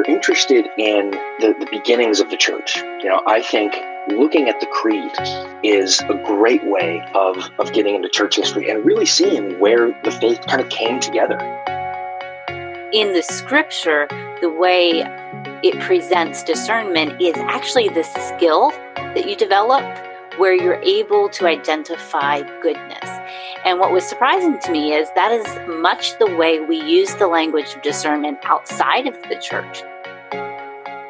[0.00, 3.74] You're interested in the, the beginnings of the church, you know, I think
[4.08, 5.12] looking at the creed
[5.62, 10.10] is a great way of, of getting into church history and really seeing where the
[10.10, 11.38] faith kind of came together.
[12.92, 14.06] In the scripture,
[14.40, 15.02] the way
[15.62, 19.84] it presents discernment is actually the skill that you develop
[20.38, 23.10] where you're able to identify goodness.
[23.64, 27.26] And what was surprising to me is that is much the way we use the
[27.26, 29.82] language of discernment outside of the church.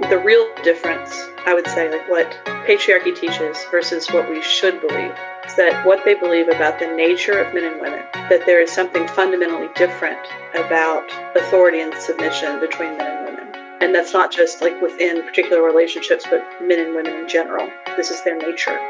[0.08, 2.30] The real difference, I would say, like what
[2.66, 5.12] patriarchy teaches versus what we should believe,
[5.46, 8.72] is that what they believe about the nature of men and women, that there is
[8.72, 10.18] something fundamentally different
[10.54, 11.04] about
[11.36, 13.54] authority and submission between men and women.
[13.80, 17.68] And that's not just like within particular relationships, but men and women in general.
[17.96, 18.80] This is their nature.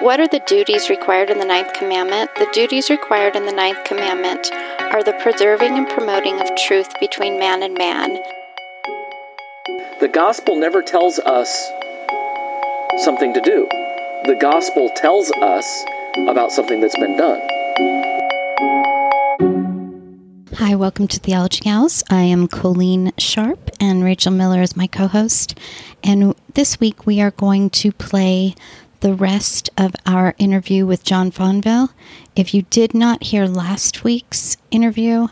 [0.00, 2.30] What are the duties required in the ninth commandment?
[2.36, 4.52] The duties required in the ninth commandment
[4.92, 8.18] are the preserving and promoting of truth between man and man.
[10.04, 11.72] The gospel never tells us
[12.98, 13.66] something to do.
[14.26, 15.84] The gospel tells us
[16.28, 17.40] about something that's been done.
[20.56, 22.04] Hi, welcome to Theology Gals.
[22.10, 25.58] I am Colleen Sharp, and Rachel Miller is my co host.
[26.02, 28.54] And this week we are going to play
[29.00, 31.88] the rest of our interview with John Fonville.
[32.36, 35.28] If you did not hear last week's interview,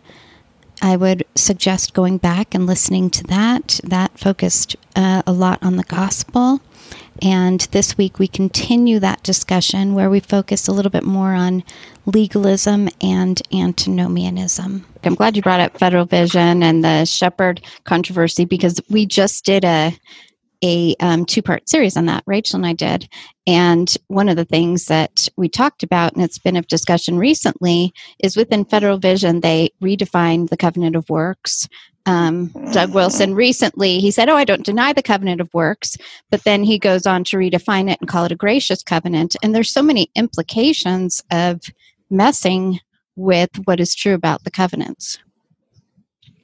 [0.83, 3.79] I would suggest going back and listening to that.
[3.85, 6.61] That focused uh, a lot on the gospel.
[7.23, 11.63] And this week we continue that discussion where we focus a little bit more on
[12.05, 14.85] legalism and antinomianism.
[15.05, 19.65] I'm glad you brought up Federal Vision and the Shepherd controversy because we just did
[19.65, 19.97] a
[20.63, 22.23] a um, two part series on that.
[22.27, 23.09] Rachel and I did.
[23.47, 27.93] And one of the things that we talked about, and it's been of discussion recently,
[28.23, 31.69] is within Federal Vision, they redefined the covenant of works.
[32.07, 35.97] Um, Doug Wilson recently, he said, Oh, I don't deny the covenant of works,
[36.31, 39.37] but then he goes on to redefine it and call it a gracious covenant.
[39.43, 41.61] And there's so many implications of
[42.11, 42.81] messing
[43.17, 45.19] with what is true about the covenants.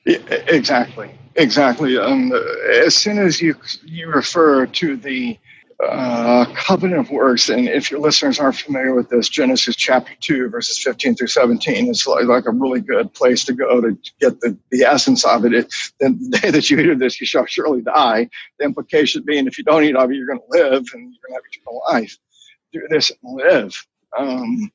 [0.08, 1.98] Exactly, exactly.
[1.98, 2.32] Um,
[2.72, 3.54] as soon as you
[3.84, 5.38] you refer to the
[5.86, 10.48] uh, covenant of works, and if your listeners aren't familiar with this, Genesis chapter two,
[10.48, 14.40] verses fifteen through seventeen, is like, like a really good place to go to get
[14.40, 15.52] the, the essence of it.
[15.52, 15.72] it.
[16.00, 18.30] Then the day that you eat of this, you shall surely die.
[18.58, 21.22] The implication being, if you don't eat of it, you're going to live, and you're
[21.28, 22.16] going to have eternal life.
[22.72, 23.74] Do this and live.
[24.18, 24.72] Um,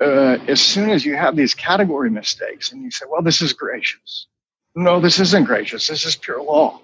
[0.00, 3.52] uh, as soon as you have these category mistakes and you say, well, this is
[3.52, 4.26] gracious.
[4.74, 5.86] No, this isn't gracious.
[5.86, 6.80] This is pure law.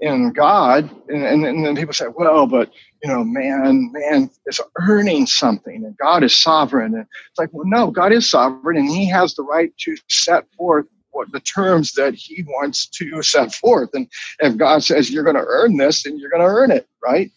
[0.00, 2.70] And God, and, and, and then people say, well, but,
[3.02, 6.94] you know, man, man is earning something and God is sovereign.
[6.94, 10.44] And it's like, well, no, God is sovereign and he has the right to set
[10.56, 13.90] forth what the terms that he wants to set forth.
[13.94, 14.06] And
[14.38, 17.32] if God says you're going to earn this, then you're going to earn it, right?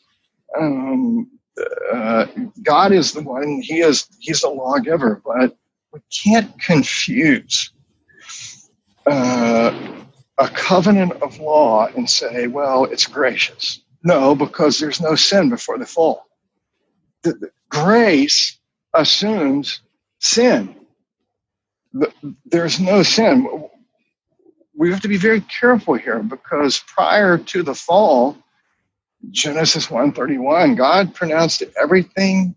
[0.59, 1.31] Um,
[1.93, 2.25] uh,
[2.63, 5.55] God is the one, He is He's the lawgiver, but
[5.93, 7.71] we can't confuse
[9.05, 9.95] uh,
[10.37, 13.81] a covenant of law and say, well, it's gracious.
[14.03, 16.25] No, because there's no sin before the fall.
[17.23, 18.59] The, the grace
[18.93, 19.81] assumes
[20.19, 20.75] sin.
[21.93, 22.11] The,
[22.45, 23.47] there's no sin.
[24.75, 28.37] We have to be very careful here because prior to the fall,
[29.29, 32.55] Genesis 131, God pronounced everything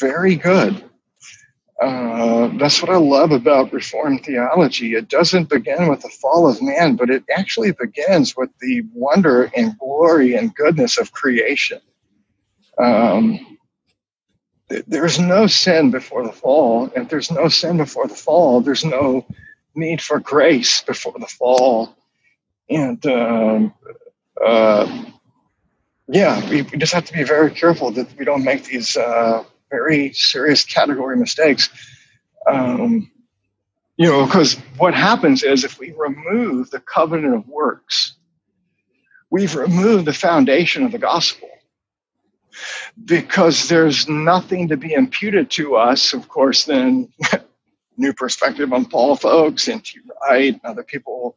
[0.00, 0.82] very good.
[1.80, 4.94] Uh, that's what I love about Reformed theology.
[4.94, 9.50] It doesn't begin with the fall of man, but it actually begins with the wonder
[9.54, 11.80] and glory and goodness of creation.
[12.78, 13.58] Um,
[14.86, 16.90] there's no sin before the fall.
[16.96, 19.24] If there's no sin before the fall, there's no
[19.74, 21.96] need for grace before the fall.
[22.68, 23.74] And um,
[24.44, 25.04] uh,
[26.08, 29.44] yeah, we, we, just have to be very careful that we don't make these uh,
[29.70, 31.68] very serious category mistakes.
[32.50, 33.10] Um,
[33.98, 38.14] you know, because what happens is if we remove the covenant of works,
[39.30, 41.48] we've removed the foundation of the gospel.
[43.04, 47.12] Because there's nothing to be imputed to us, of course, then
[47.96, 50.00] New Perspective on Paul folks, N.T.
[50.28, 51.36] Wright, and other people,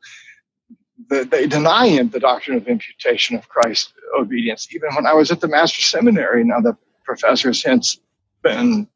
[1.11, 4.73] they deny him the doctrine of imputation of Christ obedience.
[4.73, 7.99] Even when I was at the Master Seminary, now the professor has since
[8.41, 8.87] been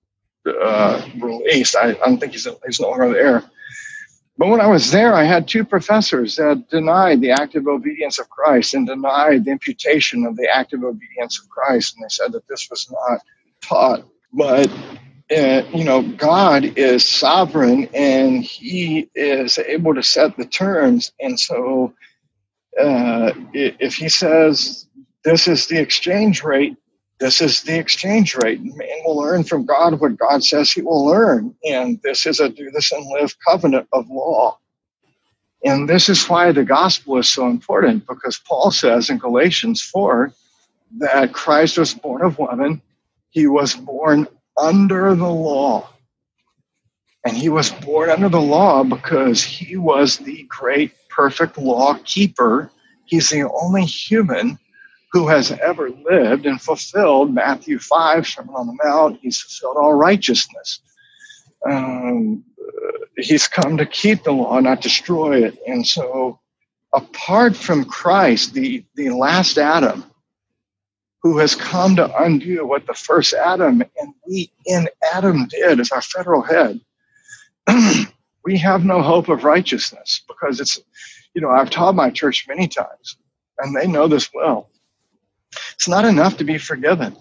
[0.45, 1.75] uh, released.
[1.75, 3.43] I, I, don't think he's, he's no longer there.
[4.37, 8.29] But when I was there, I had two professors that denied the active obedience of
[8.29, 11.95] Christ and denied the imputation of the active obedience of Christ.
[11.95, 13.21] And they said that this was not
[13.61, 14.05] taught.
[14.33, 14.69] But,
[15.31, 21.11] uh, you know, God is sovereign and he is able to set the terms.
[21.19, 21.93] And so
[22.79, 24.87] uh, if he says
[25.23, 26.77] this is the exchange rate,
[27.19, 28.61] this is the exchange rate.
[28.61, 31.55] Man will learn from God what God says he will learn.
[31.65, 34.59] And this is a do this and live covenant of law.
[35.63, 40.31] And this is why the gospel is so important because Paul says in Galatians 4
[40.99, 42.81] that Christ was born of woman,
[43.31, 45.89] he was born under the law.
[47.25, 52.71] And he was born under the law because he was the great, perfect law keeper.
[53.05, 54.59] He's the only human
[55.11, 59.19] who has ever lived and fulfilled Matthew 5, Sermon on the Mount.
[59.21, 60.81] He's fulfilled all righteousness.
[61.65, 62.43] Um,
[63.17, 65.57] he's come to keep the law, not destroy it.
[65.65, 66.39] And so,
[66.93, 70.03] apart from Christ, the, the last Adam,
[71.25, 75.89] who has come to undo what the first Adam and we in Adam did as
[75.91, 76.79] our federal head,
[78.45, 80.79] we have no hope of righteousness because it's,
[81.33, 83.17] you know, I've taught my church many times,
[83.57, 84.69] and they know this well.
[85.73, 87.17] It's not enough to be forgiven.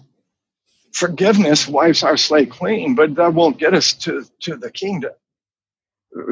[0.93, 5.13] Forgiveness wipes our slate clean, but that won't get us to, to the kingdom.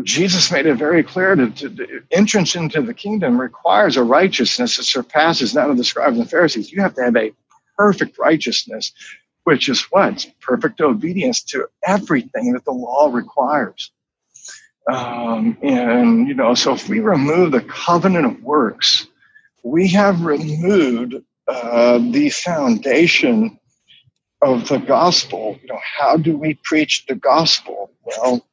[0.04, 5.54] Jesus made it very clear that entrance into the kingdom requires a righteousness that surpasses
[5.54, 6.72] that of the scribes and Pharisees.
[6.72, 7.34] You have to have a
[7.78, 8.92] perfect righteousness,
[9.44, 10.26] which is what?
[10.42, 13.92] Perfect obedience to everything that the law requires.
[14.92, 19.08] Um, and, you know, so if we remove the covenant of works,
[19.64, 21.16] we have removed
[21.48, 23.60] uh, the foundation
[24.42, 25.58] of the gospel.
[25.62, 27.92] You know, how do we preach the gospel?
[28.04, 28.46] Well,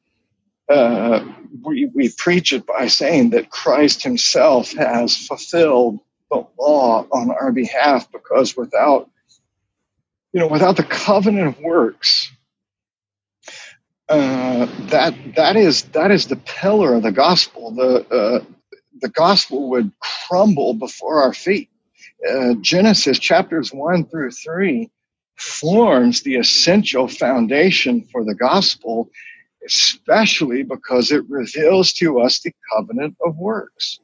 [0.69, 1.25] uh,
[1.63, 5.99] we, we preach it by saying that Christ himself has fulfilled
[6.31, 9.09] the law on our behalf because without,
[10.33, 12.31] you know, without the covenant of works,
[14.09, 17.71] uh, that that is that is the pillar of the gospel.
[17.71, 18.43] The uh,
[19.01, 21.69] the gospel would crumble before our feet
[22.29, 24.89] uh, Genesis chapters 1 through 3
[25.37, 29.09] forms the essential foundation for the gospel,
[29.65, 33.99] especially because it reveals to us the covenant of works.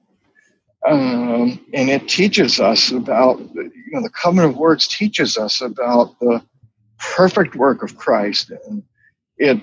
[0.87, 6.17] Um, and it teaches us about, you know, the covenant of works teaches us about
[6.19, 6.41] the
[6.97, 8.51] perfect work of Christ.
[8.67, 8.83] And
[9.37, 9.59] it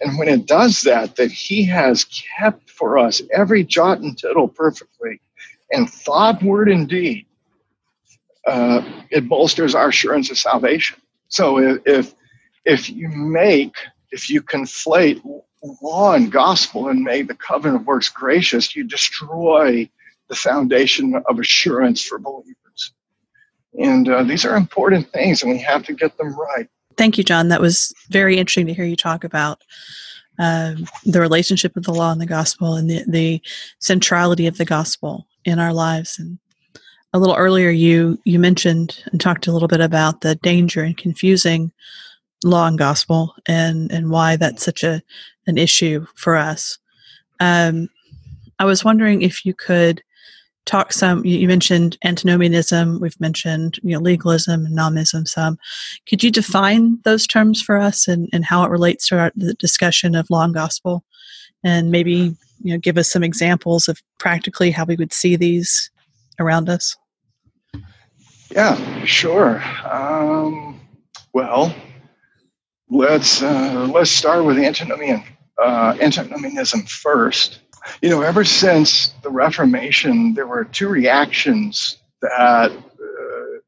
[0.00, 2.04] and when it does that, that he has
[2.38, 5.20] kept for us every jot and tittle perfectly,
[5.70, 7.26] and thought, word, and deed
[8.48, 10.96] uh, it bolsters our assurance of salvation.
[11.28, 12.14] So if
[12.64, 13.76] if you make
[14.10, 15.20] if you conflate
[15.82, 19.88] law and gospel and make the covenant of works gracious, you destroy
[20.28, 22.92] the foundation of assurance for believers.
[23.78, 26.68] And uh, these are important things, and we have to get them right.
[26.96, 27.48] Thank you, John.
[27.48, 29.62] That was very interesting to hear you talk about
[30.38, 33.42] uh, the relationship of the law and the gospel and the, the
[33.78, 36.18] centrality of the gospel in our lives.
[36.18, 36.38] And
[37.12, 40.94] a little earlier you you mentioned and talked a little bit about the danger in
[40.94, 41.72] confusing
[42.44, 45.02] law and gospel and and why that's such a
[45.46, 46.78] an issue for us
[47.40, 47.88] um,
[48.58, 50.02] i was wondering if you could
[50.68, 55.58] talk some you mentioned antinomianism we've mentioned you know legalism and nomism some
[56.06, 59.54] could you define those terms for us and, and how it relates to our, the
[59.54, 61.02] discussion of law and gospel
[61.64, 65.90] and maybe you know give us some examples of practically how we would see these
[66.38, 66.96] around us?
[68.50, 69.62] Yeah, sure.
[69.84, 70.80] Um,
[71.32, 71.74] well,
[72.88, 75.22] let's uh, let's start with antinomian
[75.62, 77.60] uh, antinomianism first.
[78.02, 82.78] You know, ever since the Reformation, there were two reactions that uh,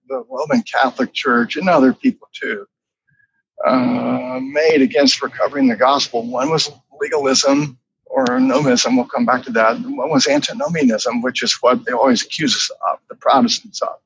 [0.08, 2.66] the Roman Catholic Church and other people too
[3.64, 6.26] uh, made against recovering the gospel.
[6.26, 9.78] One was legalism, or nomism, we'll come back to that.
[9.80, 13.96] One was antinomianism, which is what they always accuse us of, the Protestants of.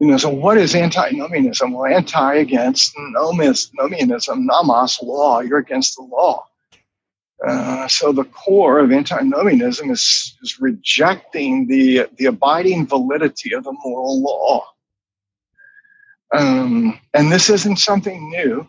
[0.00, 1.72] You know, so what is antinomianism?
[1.72, 5.40] Well, anti against nomis, nomianism, nomos, law.
[5.40, 6.47] You're against the law.
[7.46, 13.72] Uh, so the core of antinomianism is, is rejecting the, the abiding validity of the
[13.84, 14.64] moral law.
[16.36, 18.66] Um, and this isn't something new.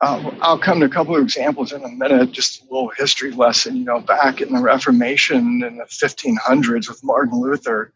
[0.00, 3.32] uh, I'll come to a couple of examples in a minute, just a little history
[3.32, 3.76] lesson.
[3.76, 7.92] You know, back in the Reformation in the 1500s with Martin Luther,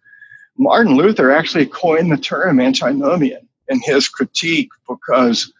[0.58, 5.52] Martin Luther actually coined the term antinomian in his critique because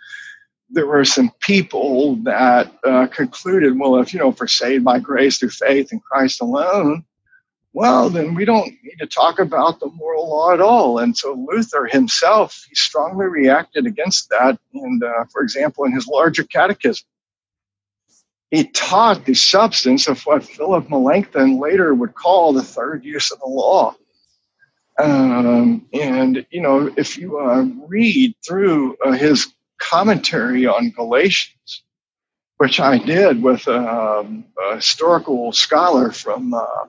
[0.72, 5.38] there were some people that uh, concluded, well, if, you know, we're saved by grace
[5.38, 7.04] through faith in Christ alone,
[7.72, 10.98] well, then we don't need to talk about the moral law at all.
[10.98, 14.58] And so Luther himself, he strongly reacted against that.
[14.74, 17.06] And uh, for example, in his larger catechism,
[18.50, 23.38] he taught the substance of what Philip Melanchthon later would call the third use of
[23.38, 23.94] the law.
[24.98, 31.82] Um, and, you know, if you uh, read through uh, his commentary on Galatians,
[32.58, 36.84] which I did with um, a historical scholar from uh,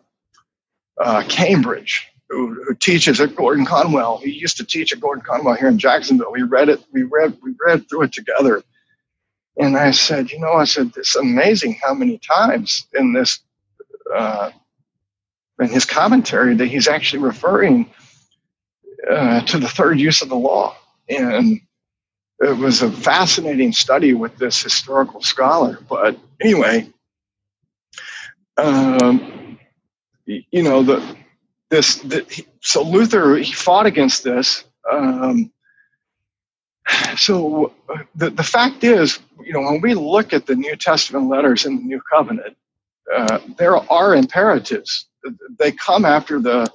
[1.00, 4.20] uh, Cambridge, who, who, teaches at Gordon Conwell.
[4.20, 6.32] He used to teach at Gordon Conwell here in Jacksonville.
[6.32, 6.80] We read it.
[6.92, 7.38] We read.
[7.42, 8.62] We read through it together.
[9.58, 13.40] And I said, you know, I said, it's amazing how many times in this,
[14.14, 14.52] uh,
[15.60, 17.90] in his commentary, that he's actually referring
[19.10, 20.76] uh, to the third use of the law.
[21.10, 21.62] And
[22.42, 25.80] it was a fascinating study with this historical scholar.
[25.88, 26.90] But anyway,
[28.58, 29.60] um,
[30.26, 31.18] you know the
[31.70, 32.26] this the,
[32.62, 34.66] so Luther he fought against this.
[34.92, 35.52] Um,
[37.18, 37.74] so
[38.16, 41.78] the the fact is, you know, when we look at the New Testament letters in
[41.78, 42.58] the New Covenant,
[43.16, 45.08] uh, there are imperatives.
[45.60, 46.68] They come after the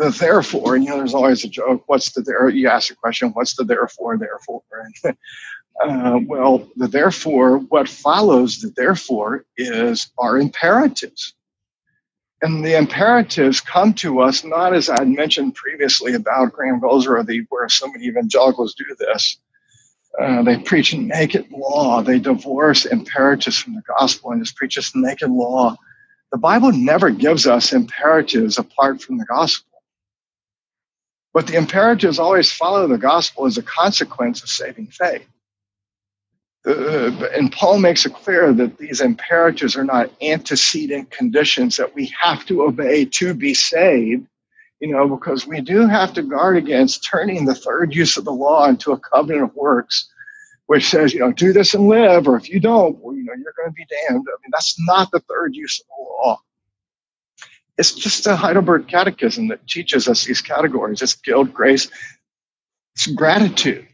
[0.00, 1.82] the therefore, you know, there's always a joke.
[1.86, 2.48] What's the there?
[2.48, 4.16] You ask the question, what's the therefore?
[4.16, 4.62] Therefore,
[5.04, 5.16] and,
[5.84, 11.34] uh, well, the therefore, what follows the therefore is our imperatives.
[12.40, 17.68] And the imperatives come to us not as I'd mentioned previously about Graham Goldsworthy, where
[17.68, 19.36] so many evangelicals do this.
[20.18, 22.00] Uh, they preach naked law.
[22.00, 25.76] They divorce imperatives from the gospel and just preach this naked law.
[26.32, 29.69] The Bible never gives us imperatives apart from the gospel.
[31.32, 35.26] But the imperatives always follow the gospel as a consequence of saving faith
[36.66, 42.12] uh, and Paul makes it clear that these imperatives are not antecedent conditions that we
[42.20, 44.26] have to obey to be saved,
[44.80, 48.32] you know, because we do have to guard against turning the third use of the
[48.32, 50.10] law into a covenant of works,
[50.66, 53.34] which says, you know, do this and live, or if you don't, well, you know,
[53.34, 54.26] you're going to be damned.
[54.28, 56.40] I mean, that's not the third use of the law.
[57.80, 61.02] It's just a Heidelberg Catechism that teaches us these categories.
[61.02, 61.90] It's guilt, grace,
[62.94, 63.88] it's gratitude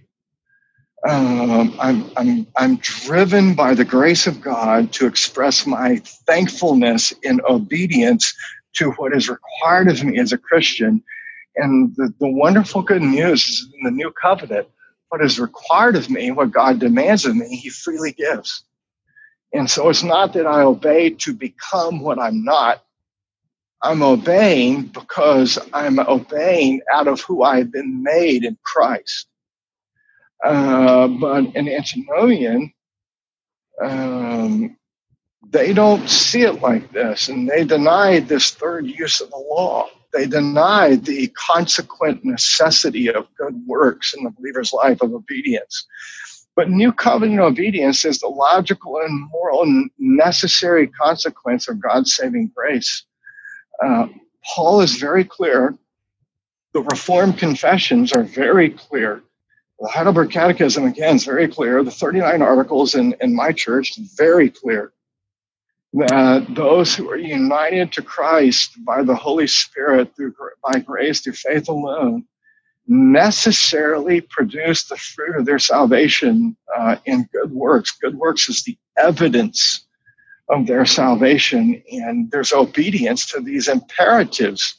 [1.09, 7.41] um, I'm, I'm, I'm driven by the grace of God to express my thankfulness in
[7.49, 8.35] obedience
[8.75, 11.03] to what is required of me as a Christian.
[11.57, 14.69] And the, the wonderful good news is in the new covenant,
[15.11, 18.65] what is required of me, what God demands of me, He freely gives.
[19.53, 22.83] And so it's not that I obey to become what I'm not.
[23.83, 29.29] I'm obeying because I'm obeying out of who I've been made in Christ.
[30.45, 32.73] Uh, but in antinomian,
[33.83, 34.77] um,
[35.51, 39.89] they don't see it like this, and they deny this third use of the law.
[40.13, 45.87] They deny the consequent necessity of good works in the believer's life of obedience.
[46.57, 49.67] But new covenant obedience is the logical and moral
[49.99, 53.05] necessary consequence of God's saving grace.
[53.85, 54.09] Uh,
[54.55, 55.77] Paul is very clear.
[56.73, 59.23] The Reformed confessions are very clear
[59.81, 61.83] the Heidelberg Catechism, again, is very clear.
[61.83, 64.93] The 39 articles in, in my church, very clear
[65.93, 71.35] that those who are united to Christ by the Holy Spirit through by grace through
[71.35, 72.25] faith alone
[72.89, 77.93] necessarily produce the fruit of their salvation uh, in good works.
[77.93, 79.86] Good works is the evidence
[80.49, 84.77] of their salvation, and there's obedience to these imperatives.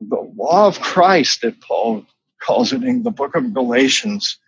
[0.00, 2.04] The law of Christ that Paul
[2.40, 4.38] calls it in the book of Galatians.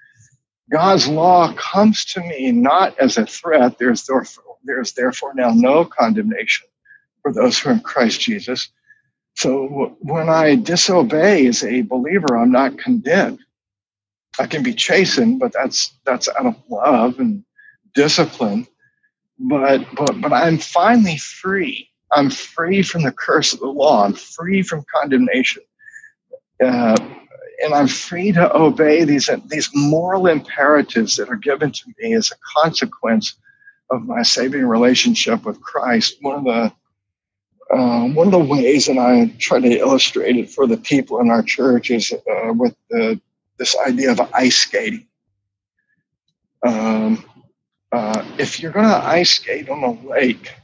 [0.71, 3.79] God's law comes to me not as a threat.
[3.79, 6.67] There's therefore, there's therefore now no condemnation
[7.23, 8.69] for those who are in Christ Jesus.
[9.37, 13.41] So when I disobey as a believer, I'm not condemned.
[14.39, 17.45] I can be chastened, but that's that's out of love and
[17.95, 18.67] discipline.
[19.41, 21.89] But but but I'm finally free.
[22.13, 24.05] I'm free from the curse of the law.
[24.05, 25.63] I'm free from condemnation.
[26.63, 26.97] Uh,
[27.63, 32.31] and I'm free to obey these, these moral imperatives that are given to me as
[32.31, 33.37] a consequence
[33.91, 36.17] of my saving relationship with Christ.
[36.21, 36.73] One of the
[37.75, 41.31] uh, one of the ways, and I try to illustrate it for the people in
[41.31, 43.21] our church, is uh, with the,
[43.59, 45.07] this idea of ice skating.
[46.67, 47.25] Um,
[47.93, 50.55] uh, if you're going to ice skate on a lake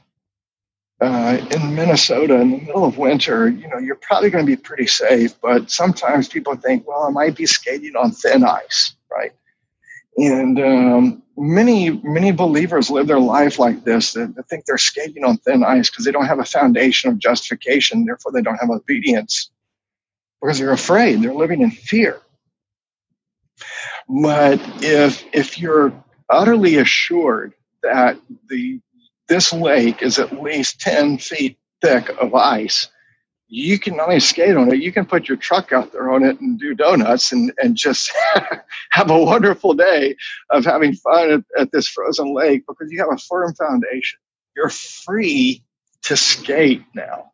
[1.00, 4.56] uh, in Minnesota in the middle of winter, you know, you're probably going to be
[4.56, 5.38] pretty safe.
[5.40, 9.33] But sometimes people think, well, I might be skating on thin ice, right?
[10.16, 14.14] And um, many, many believers live their life like this.
[14.14, 17.18] They, they think they're skating on thin ice because they don't have a foundation of
[17.18, 18.06] justification.
[18.06, 19.50] Therefore, they don't have obedience
[20.40, 21.21] because they're afraid.
[21.21, 22.21] They're living in fear.
[24.09, 25.92] But if if you're
[26.30, 28.18] utterly assured that
[28.49, 28.80] the
[29.28, 32.88] this lake is at least 10 feet thick of ice,
[33.49, 36.25] you can not only skate on it, you can put your truck out there on
[36.25, 38.12] it and do donuts and, and just
[38.90, 40.16] have a wonderful day
[40.50, 44.18] of having fun at, at this frozen lake because you have a firm foundation.
[44.56, 45.62] You're free
[46.02, 47.33] to skate now.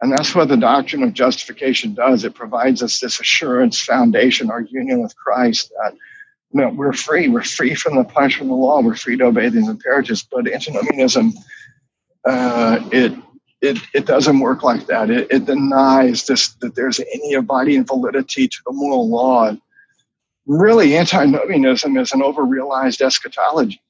[0.00, 2.24] And that's what the doctrine of justification does.
[2.24, 5.94] It provides us this assurance foundation, our union with Christ, that
[6.52, 7.28] know, we're free.
[7.28, 8.80] We're free from the punishment of the law.
[8.80, 10.26] We're free to obey these imperatives.
[10.30, 11.32] But antinomianism,
[12.24, 13.12] uh, it
[13.60, 15.10] it, it doesn't work like that.
[15.10, 19.54] It, it denies this that there's any abiding validity to the moral law.
[20.46, 23.80] Really, antinomianism is an overrealized eschatology.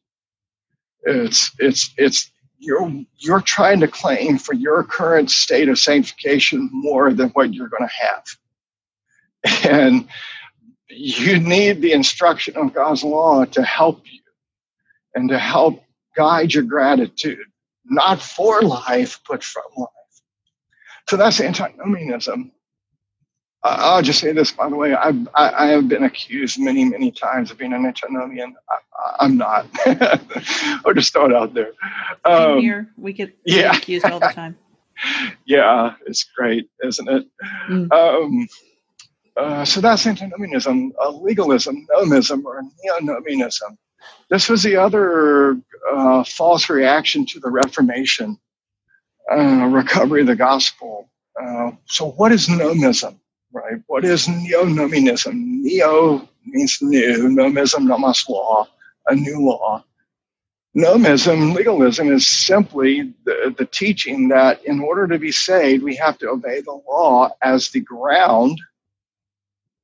[1.05, 7.13] It's it's it's you're you're trying to claim for your current state of sanctification more
[7.15, 10.07] than what you're going to have, and
[10.91, 14.21] you need the instruction of God's law to help you
[15.15, 15.83] and to help
[16.17, 17.39] guide your gratitude
[17.91, 19.89] not for life, but from life.
[21.09, 22.53] So that's antinomianism.
[23.63, 24.95] Uh, I'll just say this, by the way.
[24.95, 28.55] I've, I, I, have been accused many, many times of being an antinomian.
[29.19, 29.67] I, am not.
[30.87, 31.73] I'll just throw it out there.
[32.25, 33.77] Um, here, we get yeah.
[33.77, 34.57] accused all the time.
[35.45, 37.27] yeah, it's great, isn't it?
[37.69, 37.93] Mm.
[37.93, 38.49] Um,
[39.41, 43.79] uh, so that's antinomianism, uh, legalism, nomism, or neo-nomianism.
[44.29, 45.59] This was the other
[45.91, 48.39] uh, false reaction to the Reformation,
[49.33, 51.09] uh, recovery of the gospel.
[51.87, 53.19] So, what is nomism,
[53.53, 53.81] right?
[53.87, 55.35] What is neo-nomianism?
[55.35, 58.69] Neo means new, nomism, nomos law,
[59.07, 59.83] a new law.
[60.77, 66.19] Nomism, legalism, is simply the, the teaching that in order to be saved, we have
[66.19, 68.61] to obey the law as the ground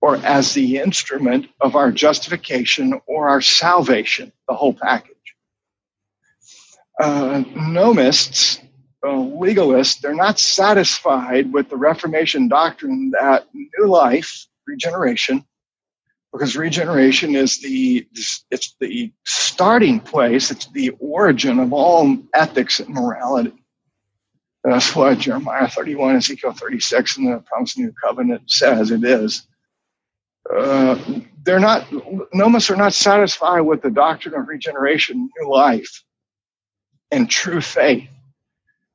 [0.00, 5.14] or as the instrument of our justification or our salvation, the whole package.
[7.00, 8.60] Uh, nomists,
[9.04, 15.44] uh, legalists, they're not satisfied with the Reformation doctrine that new life, regeneration,
[16.32, 18.06] because regeneration is the
[18.50, 23.54] it's the starting place, it's the origin of all ethics and morality.
[24.64, 29.46] That's what Jeremiah 31, Ezekiel 36, and the Promised New Covenant says it is.
[30.54, 30.98] Uh,
[31.44, 31.86] they're not,
[32.34, 36.02] nomists are not satisfied with the doctrine of regeneration, new life,
[37.10, 38.08] and true faith.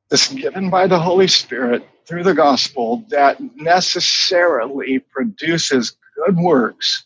[0.10, 7.06] This given by the Holy Spirit through the gospel that necessarily produces good works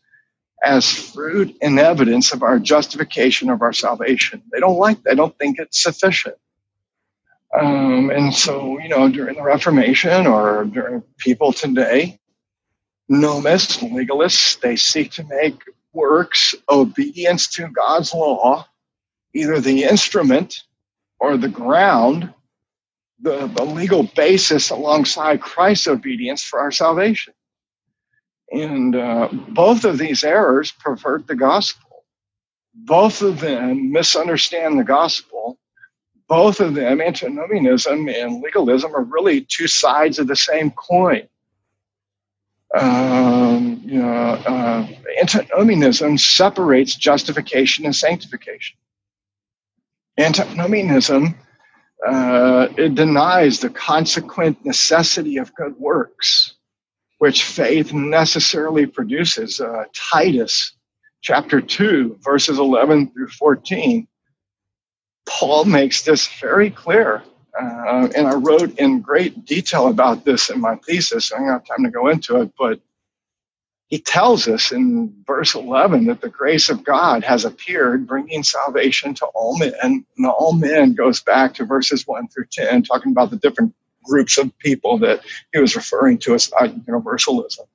[0.63, 4.41] as fruit and evidence of our justification of our salvation.
[4.51, 5.03] They don't like.
[5.03, 6.35] They don't think it's sufficient.
[7.59, 12.19] Um, and so, you know, during the Reformation or during people today,
[13.09, 15.61] nomists, legalists, they seek to make
[15.93, 18.67] works obedience to God's law,
[19.33, 20.63] either the instrument
[21.19, 22.33] or the ground,
[23.19, 27.33] the, the legal basis alongside Christ's obedience for our salvation.
[28.51, 32.05] And uh, both of these errors pervert the gospel.
[32.73, 35.57] Both of them misunderstand the gospel.
[36.27, 41.27] Both of them, antinomianism and legalism, are really two sides of the same coin
[42.79, 44.87] um, know, uh,
[45.19, 48.77] antinomianism separates justification and sanctification.
[50.17, 51.35] Antinomianism
[52.05, 56.55] uh, it denies the consequent necessity of good works,
[57.19, 59.59] which faith necessarily produces.
[59.59, 60.73] Uh, Titus
[61.21, 64.07] chapter 2, verses 11 through 14.
[65.27, 67.23] Paul makes this very clear.
[67.59, 71.31] Uh, and I wrote in great detail about this in my thesis.
[71.31, 72.79] I don't have time to go into it, but
[73.87, 79.13] he tells us in verse 11 that the grace of God has appeared, bringing salvation
[79.15, 79.73] to all men.
[79.83, 84.37] And all men goes back to verses 1 through 10, talking about the different groups
[84.37, 85.21] of people that
[85.53, 86.51] he was referring to as
[86.87, 87.65] universalism.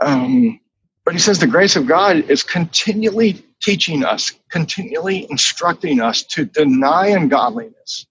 [0.00, 0.60] Um,
[1.04, 6.44] but he says the grace of God is continually teaching us, continually instructing us to
[6.44, 8.06] deny ungodliness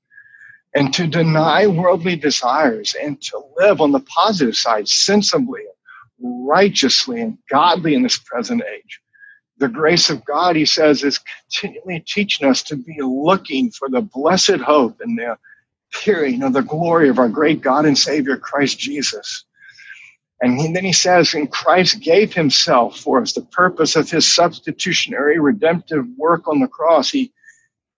[0.76, 5.62] and to deny worldly desires and to live on the positive side sensibly,
[6.22, 9.02] righteously, and godly in this present age.
[9.60, 14.02] the grace of God, he says, is continually teaching us to be looking for the
[14.02, 15.38] blessed hope and the
[15.94, 19.46] appearing of the glory of our great God and Savior, Christ Jesus.
[20.42, 25.40] And then he says, and Christ gave himself for us the purpose of his substitutionary
[25.40, 27.12] redemptive work on the cross.
[27.12, 27.34] He,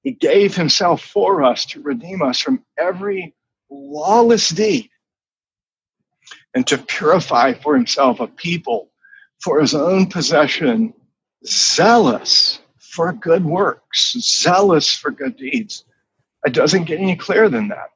[0.03, 3.33] he gave himself for us to redeem us from every
[3.69, 4.89] lawless deed
[6.53, 8.89] and to purify for himself a people
[9.41, 10.93] for his own possession,
[11.45, 15.85] zealous for good works, zealous for good deeds.
[16.45, 17.89] It doesn't get any clearer than that.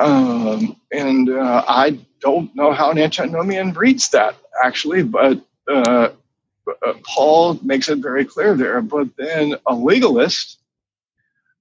[0.00, 6.08] Um, and uh, I don't know how an antinomian reads that actually, but uh,
[6.66, 8.80] uh, Paul makes it very clear there.
[8.80, 10.58] But then a legalist,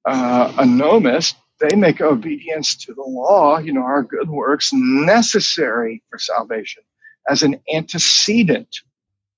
[0.05, 6.01] uh, a nomist, they make obedience to the law, you know, our good works necessary
[6.09, 6.83] for salvation
[7.29, 8.79] as an antecedent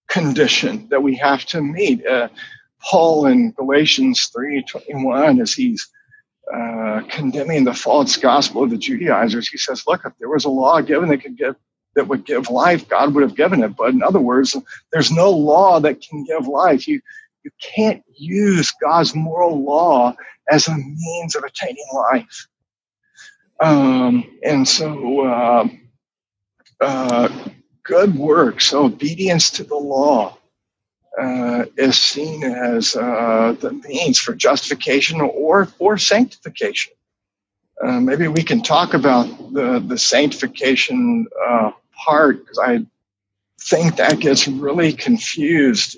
[0.08, 2.06] condition that we have to meet.
[2.06, 2.30] Uh,
[2.82, 5.88] Paul in Galatians 3:21, as he's
[6.54, 10.49] uh, condemning the false gospel of the Judaizers, he says, "Look, if there was a
[10.49, 11.56] law given that could give
[11.95, 13.76] that would give life, God would have given it.
[13.76, 14.56] But in other words,
[14.91, 16.88] there's no law that can give life.
[16.88, 17.02] You
[17.44, 20.16] you can't use God's moral law
[20.50, 22.48] as a means of attaining life.
[23.60, 25.68] Um, and so, uh,
[26.82, 27.30] uh,
[27.84, 30.38] good works, obedience to the law,
[31.20, 36.94] uh, is seen as uh, the means for justification or for sanctification.
[37.84, 41.72] Uh, maybe we can talk about the, the sanctification uh,
[42.06, 42.86] part because I
[43.62, 45.98] think that gets really confused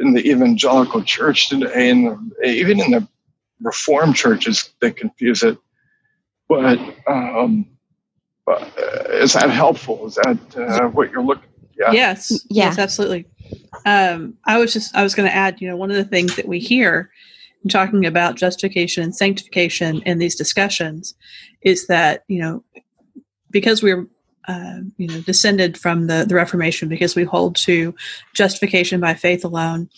[0.00, 3.06] in the evangelical church today, and even in the
[3.62, 5.58] Reformed churches, they confuse it.
[6.48, 7.66] But um,
[8.46, 8.64] uh,
[9.10, 10.06] is that helpful?
[10.06, 11.48] Is that uh, what you're looking?
[11.78, 11.92] Yeah.
[11.92, 12.44] Yes.
[12.48, 12.66] Yeah.
[12.66, 13.26] Yes, absolutely.
[13.86, 15.60] Um, I was just I was going to add.
[15.60, 17.10] You know, one of the things that we hear
[17.62, 21.14] in talking about justification and sanctification in these discussions
[21.62, 22.64] is that you know
[23.50, 24.06] because we're
[24.48, 27.94] uh, you know descended from the, the reformation because we hold to
[28.34, 29.88] justification by faith alone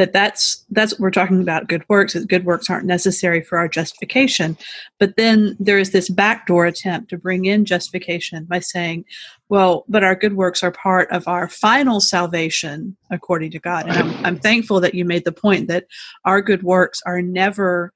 [0.00, 3.58] that that's that's what we're talking about good works that good works aren't necessary for
[3.58, 4.56] our justification.
[4.98, 9.04] But then there is this backdoor attempt to bring in justification by saying
[9.48, 13.88] well but our good works are part of our final salvation according to god.
[13.88, 15.86] And i'm, I'm thankful that you made the point that
[16.24, 17.92] our good works are never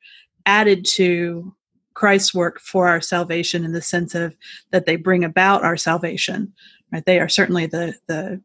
[0.46, 1.54] added to
[1.94, 4.34] Christ's work for our salvation in the sense of
[4.70, 6.52] that they bring about our salvation.
[6.92, 7.04] Right?
[7.04, 8.40] They are certainly the the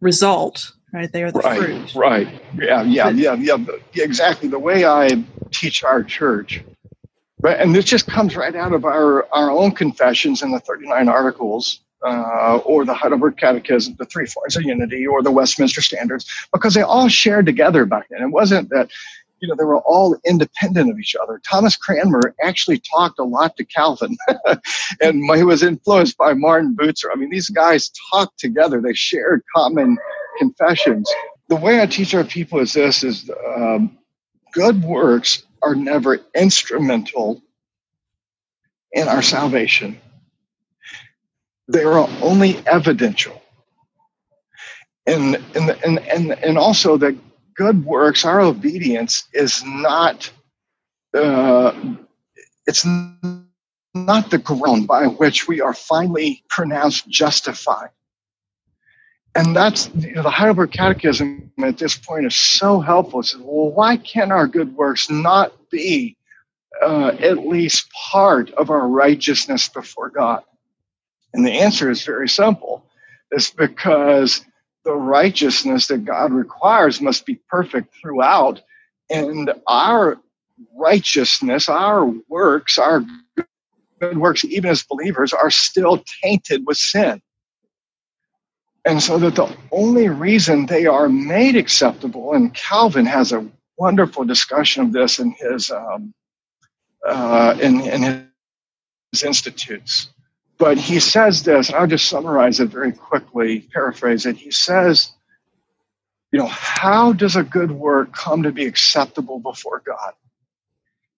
[0.00, 0.72] result.
[0.92, 1.12] Right?
[1.12, 1.94] They are the right, fruit.
[1.94, 2.42] Right.
[2.58, 2.82] Yeah.
[2.82, 3.10] Yeah.
[3.10, 3.34] Yeah.
[3.34, 3.58] Yeah.
[3.94, 4.48] Exactly.
[4.48, 6.62] The way I teach our church,
[7.40, 7.58] right?
[7.60, 11.08] and this just comes right out of our our own confessions in the thirty nine
[11.08, 11.80] articles.
[12.00, 16.72] Uh, or the Heidelberg Catechism, the Three Forms of Unity, or the Westminster Standards, because
[16.74, 18.22] they all shared together back then.
[18.22, 18.88] It wasn't that
[19.40, 21.40] you know, they were all independent of each other.
[21.48, 24.16] Thomas Cranmer actually talked a lot to Calvin,
[25.00, 27.08] and he was influenced by Martin Bucer.
[27.12, 28.80] I mean, these guys talked together.
[28.80, 29.96] They shared common
[30.38, 31.10] confessions.
[31.48, 33.98] The way I teach our people is this: is um,
[34.52, 37.42] good works are never instrumental
[38.92, 40.00] in our salvation.
[41.68, 43.42] They are only evidential.
[45.06, 47.16] And, and, and, and, and also that
[47.58, 50.30] good works, our obedience is not
[51.12, 51.72] uh,
[52.66, 52.84] it's
[53.94, 57.90] not the ground by which we are finally pronounced justified.
[59.34, 63.20] And that's you know, the Heidelberg Catechism at this point is so helpful.
[63.20, 66.16] It says, well, why can our good works not be
[66.82, 70.42] uh, at least part of our righteousness before God?
[71.34, 72.84] And the answer is very simple.
[73.30, 74.44] It's because
[74.84, 78.60] the righteousness that God requires must be perfect throughout.
[79.10, 80.18] And our
[80.74, 83.04] righteousness, our works, our
[84.00, 87.20] good works, even as believers, are still tainted with sin.
[88.84, 94.24] And so that the only reason they are made acceptable, and Calvin has a wonderful
[94.24, 96.14] discussion of this in his um,
[97.06, 98.28] uh, in, in
[99.12, 100.08] his institutes.
[100.58, 104.36] But he says this, and I'll just summarize it very quickly, paraphrase it.
[104.36, 105.12] He says,
[106.32, 110.14] you know, how does a good work come to be acceptable before God?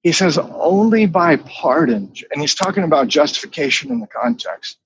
[0.02, 2.12] He says, only by pardon.
[2.30, 4.78] And he's talking about justification in the context.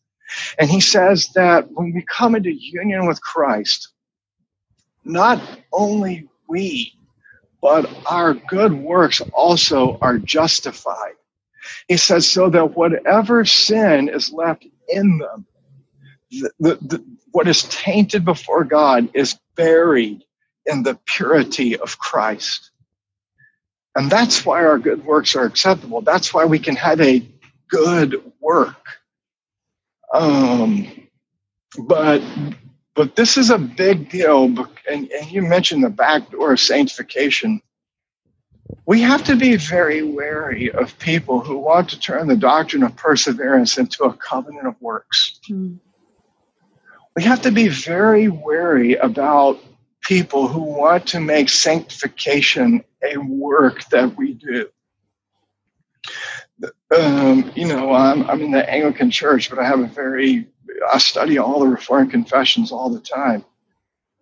[0.59, 3.89] And he says that when we come into union with Christ,
[5.05, 6.93] not only we,
[7.61, 11.15] but our good works also are justified.
[11.89, 15.47] He says, so that whatever sin is left in them,
[16.31, 20.25] the, the, the, what is tainted before God is buried
[20.67, 22.71] in the purity of Christ.
[23.97, 26.01] And that's why our good works are acceptable.
[26.01, 27.27] That's why we can have a
[27.69, 28.77] good work.
[30.13, 31.09] Um,
[31.79, 32.23] but
[32.95, 34.45] but this is a big deal.
[34.45, 37.61] And, and you mentioned the back door of sanctification.
[38.87, 42.97] We have to be very wary of people who want to turn the doctrine of
[42.97, 45.41] perseverance into a covenant of works.
[45.51, 45.79] Mm.
[47.17, 49.61] We have to be very wary about
[50.03, 54.69] people who want to make sanctification a work that we do.
[56.95, 60.47] Um, you know, I'm, I'm in the Anglican Church, but I have a very,
[60.93, 63.45] I study all the Reformed confessions all the time.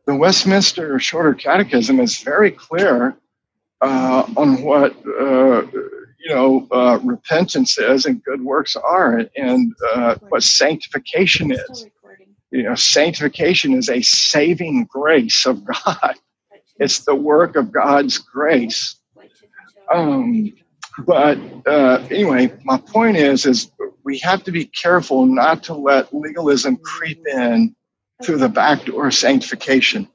[0.06, 3.16] The Westminster Shorter Catechism is very clear
[3.82, 5.62] uh, on what, uh,
[6.18, 11.86] you know, uh, repentance is and good works are and uh, what sanctification is
[12.52, 16.14] you know, sanctification is a saving grace of God.
[16.78, 18.96] It's the work of God's grace.
[19.92, 20.52] Um,
[21.06, 23.70] but uh, anyway, my point is, is
[24.04, 27.74] we have to be careful not to let legalism creep in
[28.22, 30.08] through the back door of sanctification.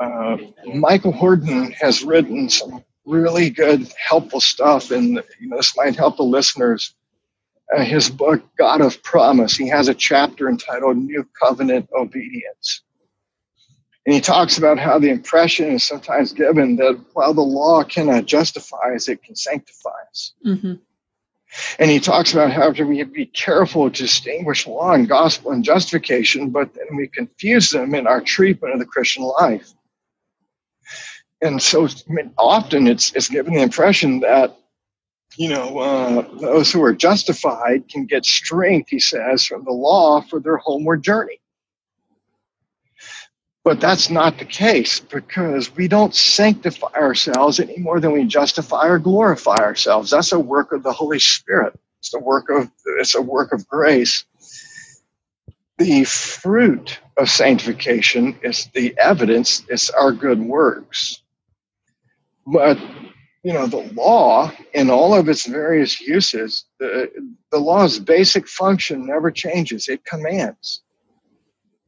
[0.00, 0.36] Uh,
[0.66, 6.16] Michael Horton has written some really good, helpful stuff, and you know, this might help
[6.16, 6.94] the listeners
[7.76, 12.82] uh, his book, God of Promise, he has a chapter entitled New Covenant Obedience.
[14.06, 18.24] And he talks about how the impression is sometimes given that while the law cannot
[18.24, 20.32] justify us, it can sanctify us.
[20.46, 20.74] Mm-hmm.
[21.78, 26.50] And he talks about how we be careful to distinguish law and gospel and justification,
[26.50, 29.72] but then we confuse them in our treatment of the Christian life.
[31.40, 34.58] And so I mean, often it's, it's given the impression that
[35.36, 40.20] you know, uh, those who are justified can get strength, he says, from the law
[40.20, 41.40] for their homeward journey.
[43.64, 48.86] But that's not the case because we don't sanctify ourselves any more than we justify
[48.86, 50.10] or glorify ourselves.
[50.10, 51.78] That's a work of the Holy Spirit.
[52.00, 54.24] It's a work of it's a work of grace.
[55.76, 61.22] The fruit of sanctification is the evidence, it's our good works.
[62.46, 62.78] But
[63.42, 67.10] you know, the law in all of its various uses, the,
[67.50, 69.88] the law's basic function never changes.
[69.88, 70.82] It commands.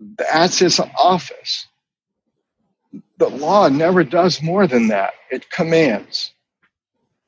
[0.01, 1.67] That's his office.
[3.19, 5.13] The law never does more than that.
[5.31, 6.33] It commands.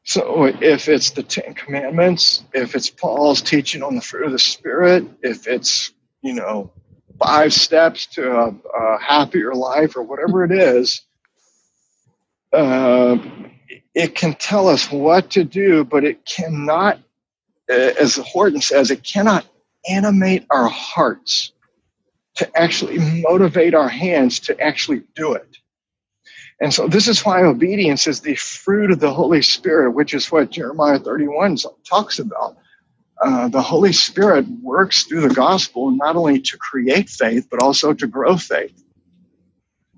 [0.05, 4.39] So if it's the Ten Commandments, if it's Paul's teaching on the fruit of the
[4.39, 6.73] Spirit, if it's, you know,
[7.19, 11.03] five steps to a, a happier life or whatever it is,
[12.53, 13.17] uh,
[13.95, 16.99] it can tell us what to do, but it cannot,
[17.69, 19.47] as Horton says, it cannot
[19.89, 21.53] animate our hearts
[22.37, 25.57] to actually motivate our hands to actually do it.
[26.61, 30.31] And so this is why obedience is the fruit of the Holy Spirit, which is
[30.31, 31.57] what Jeremiah 31
[31.89, 32.57] talks about.
[33.21, 37.93] Uh, the Holy Spirit works through the gospel not only to create faith, but also
[37.93, 38.83] to grow faith.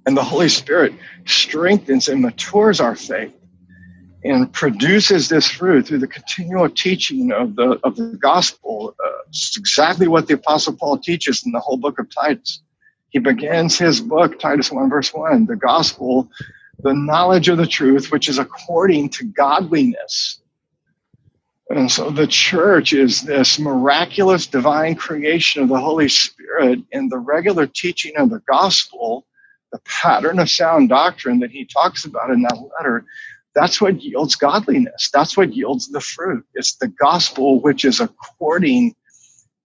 [0.07, 0.94] And the Holy Spirit
[1.27, 3.35] strengthens and matures our faith
[4.24, 8.94] and produces this fruit through the continual teaching of the of the gospel.
[9.04, 12.62] Uh, it's exactly what the apostle Paul teaches in the whole book of Titus.
[13.10, 16.28] He begins his book, Titus 1, verse 1, the gospel,
[16.80, 20.40] the knowledge of the truth, which is according to godliness.
[21.70, 27.18] And so the church is this miraculous divine creation of the Holy Spirit in the
[27.18, 29.26] regular teaching of the gospel,
[29.70, 33.04] the pattern of sound doctrine that he talks about in that letter
[33.55, 35.11] that's what yields godliness.
[35.12, 36.45] That's what yields the fruit.
[36.55, 38.95] It's the gospel which is according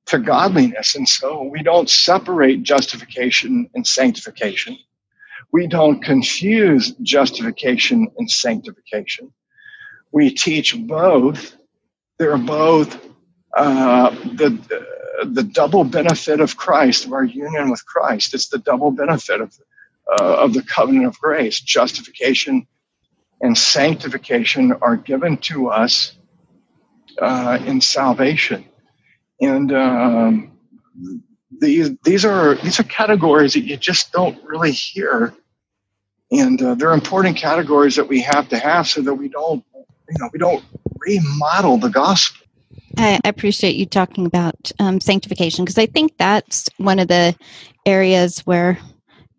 [0.08, 0.96] to godliness.
[0.96, 4.78] And so we don't separate justification and sanctification.
[5.52, 9.34] We don't confuse justification and sanctification.
[10.12, 11.56] We teach both.
[12.20, 13.04] They're both
[13.56, 14.60] uh, the,
[15.26, 18.34] the double benefit of Christ, of our union with Christ.
[18.34, 19.54] It's the double benefit of,
[20.20, 22.68] uh, of the covenant of grace, justification
[23.42, 26.14] and sanctification are given to us
[27.22, 28.66] uh, in salvation.
[29.42, 30.52] And um,
[31.60, 35.34] these these are these are categories that you just don't really hear,
[36.32, 40.18] and uh, they're important categories that we have to have so that we don't you
[40.20, 40.64] know we don't
[41.00, 42.46] remodel the gospel.
[42.98, 47.36] I appreciate you talking about um, sanctification because I think that's one of the
[47.86, 48.78] areas where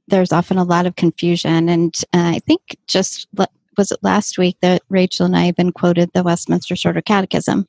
[0.08, 3.28] there's often a lot of confusion, and uh, I think just
[3.80, 7.66] was it last week that Rachel and I even quoted the Westminster Shorter Catechism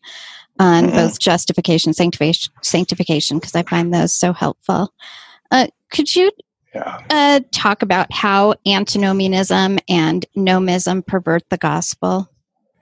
[0.60, 0.93] on mm-hmm.
[0.93, 4.93] both justification, sanctification, sanctification, because I find those so helpful.
[5.52, 6.30] Uh, could you
[6.76, 7.00] yeah.
[7.10, 12.30] uh, talk about how antinomianism and nomism pervert the gospel?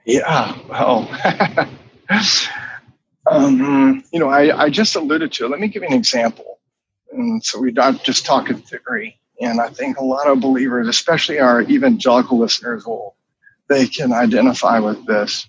[0.04, 1.08] Yeah, well,
[3.30, 5.50] um, you know, I, I just alluded to it.
[5.50, 6.58] Let me give you an example.
[7.12, 9.20] And so we're not just talking theory.
[9.40, 13.14] And I think a lot of believers, especially our evangelical listeners, will
[13.70, 15.48] they can identify with this.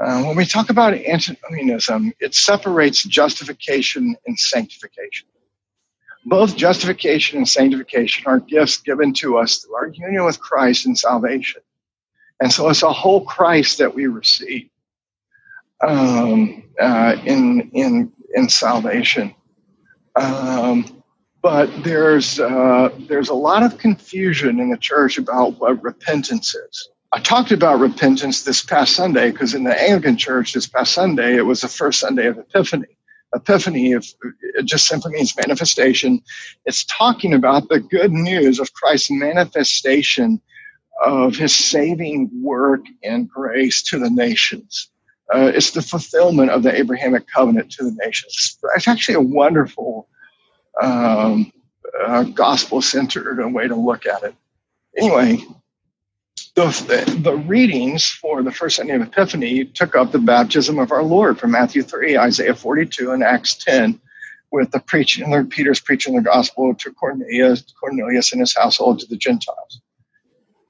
[0.00, 5.28] Uh, when we talk about antinomianism, it separates justification and sanctification.
[6.24, 10.96] Both justification and sanctification are gifts given to us through our union with Christ in
[10.96, 11.60] salvation.
[12.40, 14.70] And so it's a whole Christ that we receive
[15.86, 19.34] um, uh, in, in, in salvation.
[20.16, 21.02] Um,
[21.42, 26.88] but there's, uh, there's a lot of confusion in the church about what repentance is.
[27.12, 31.36] I talked about repentance this past Sunday because in the Anglican Church this past Sunday,
[31.36, 32.98] it was the first Sunday of Epiphany.
[33.34, 34.12] Epiphany, if
[34.54, 36.20] it just simply means manifestation,
[36.66, 40.40] it's talking about the good news of Christ's manifestation
[41.02, 44.90] of his saving work and grace to the nations.
[45.34, 48.58] Uh, it's the fulfillment of the Abrahamic covenant to the nations.
[48.74, 50.08] It's actually a wonderful
[50.82, 51.52] um,
[52.06, 54.34] uh, gospel centered way to look at it.
[54.96, 55.44] Anyway,
[56.58, 61.04] the, the readings for the first Sunday of Epiphany took up the baptism of our
[61.04, 64.00] Lord from Matthew 3, Isaiah 42, and Acts 10,
[64.50, 69.16] with the preaching, Peter's preaching the gospel to Cornelius, Cornelius and his household to the
[69.16, 69.80] Gentiles.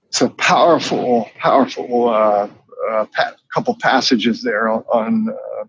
[0.09, 2.48] It's a powerful, powerful uh,
[2.90, 3.07] uh,
[3.55, 4.85] couple passages there on.
[4.92, 5.64] on uh,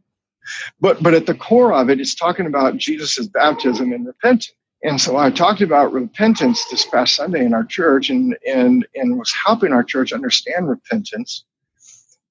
[0.82, 4.52] but but at the core of it, it's talking about Jesus' baptism and repentance.
[4.84, 9.20] And so I talked about repentance this past Sunday in our church and, and, and
[9.20, 11.44] was helping our church understand repentance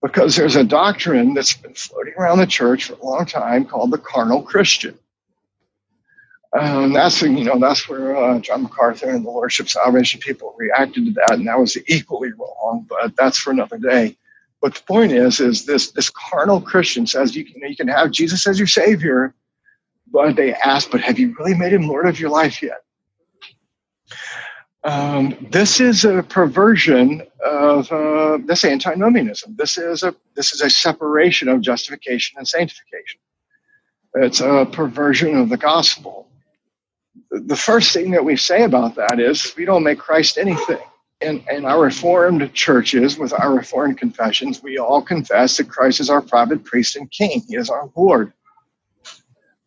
[0.02, 3.90] because there's a doctrine that's been floating around the church for a long time called
[3.90, 4.98] the carnal Christian.
[6.58, 11.04] Um, that's you know that's where uh, John MacArthur and the Lordship Salvation people reacted
[11.04, 12.86] to that, and that was equally wrong.
[12.88, 14.16] But that's for another day.
[14.62, 18.12] But the point is, is this this carnal Christian says you can you can have
[18.12, 19.34] Jesus as your Savior,
[20.12, 22.80] but they ask, but have you really made him Lord of your life yet?
[24.84, 29.54] Um, this is a perversion of uh, this antinomianism.
[29.56, 33.20] This is a this is a separation of justification and sanctification.
[34.14, 36.28] It's a perversion of the gospel.
[37.30, 40.78] The first thing that we say about that is we don't make Christ anything.
[41.20, 46.10] In, in our Reformed churches, with our Reformed confessions, we all confess that Christ is
[46.10, 47.42] our prophet, priest and king.
[47.48, 48.32] He is our Lord.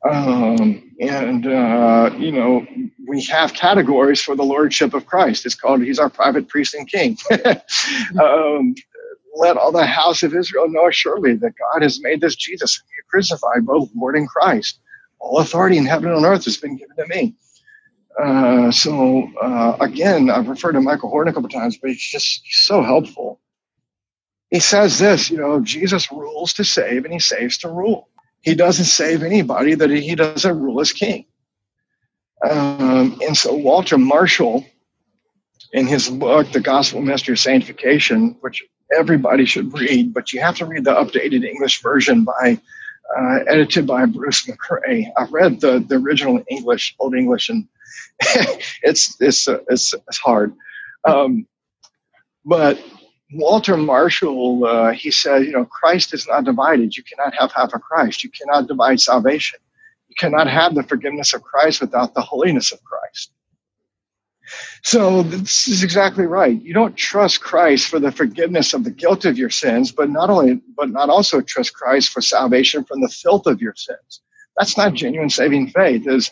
[0.09, 2.65] Um, and, uh, you know,
[3.07, 5.45] we have categories for the Lordship of Christ.
[5.45, 7.17] It's called He's our prophet, priest and king.
[8.21, 8.75] um,
[9.35, 13.65] let all the house of Israel know surely that God has made this Jesus crucified,
[13.65, 14.79] both Lord and Christ.
[15.19, 17.35] All authority in heaven and on earth has been given to me.
[18.21, 22.41] Uh, so uh, again, I've referred to Michael Horton a couple times, but he's just
[22.49, 23.39] so helpful.
[24.49, 28.09] He says this, you know, Jesus rules to save and he saves to rule
[28.41, 31.25] he doesn't save anybody that he doesn't rule as king.
[32.47, 34.65] Um, and so Walter Marshall,
[35.73, 38.63] in his book, The Gospel Mystery of Sanctification, which
[38.97, 42.59] everybody should read, but you have to read the updated English version by
[43.17, 45.05] uh, edited by Bruce McRae.
[45.17, 47.67] I read the, the original English, Old English, and
[48.83, 50.53] it's it's uh, it's, it's hard.
[51.05, 51.45] Um,
[52.45, 52.79] but
[53.33, 56.97] Walter Marshall, uh, he said, you know, Christ is not divided.
[56.97, 58.23] You cannot have half a Christ.
[58.23, 59.59] You cannot divide salvation.
[60.09, 63.31] You cannot have the forgiveness of Christ without the holiness of Christ.
[64.83, 66.61] So this is exactly right.
[66.61, 70.29] You don't trust Christ for the forgiveness of the guilt of your sins, but not
[70.29, 74.21] only, but not also trust Christ for salvation from the filth of your sins.
[74.57, 76.05] That's not genuine saving faith.
[76.07, 76.29] As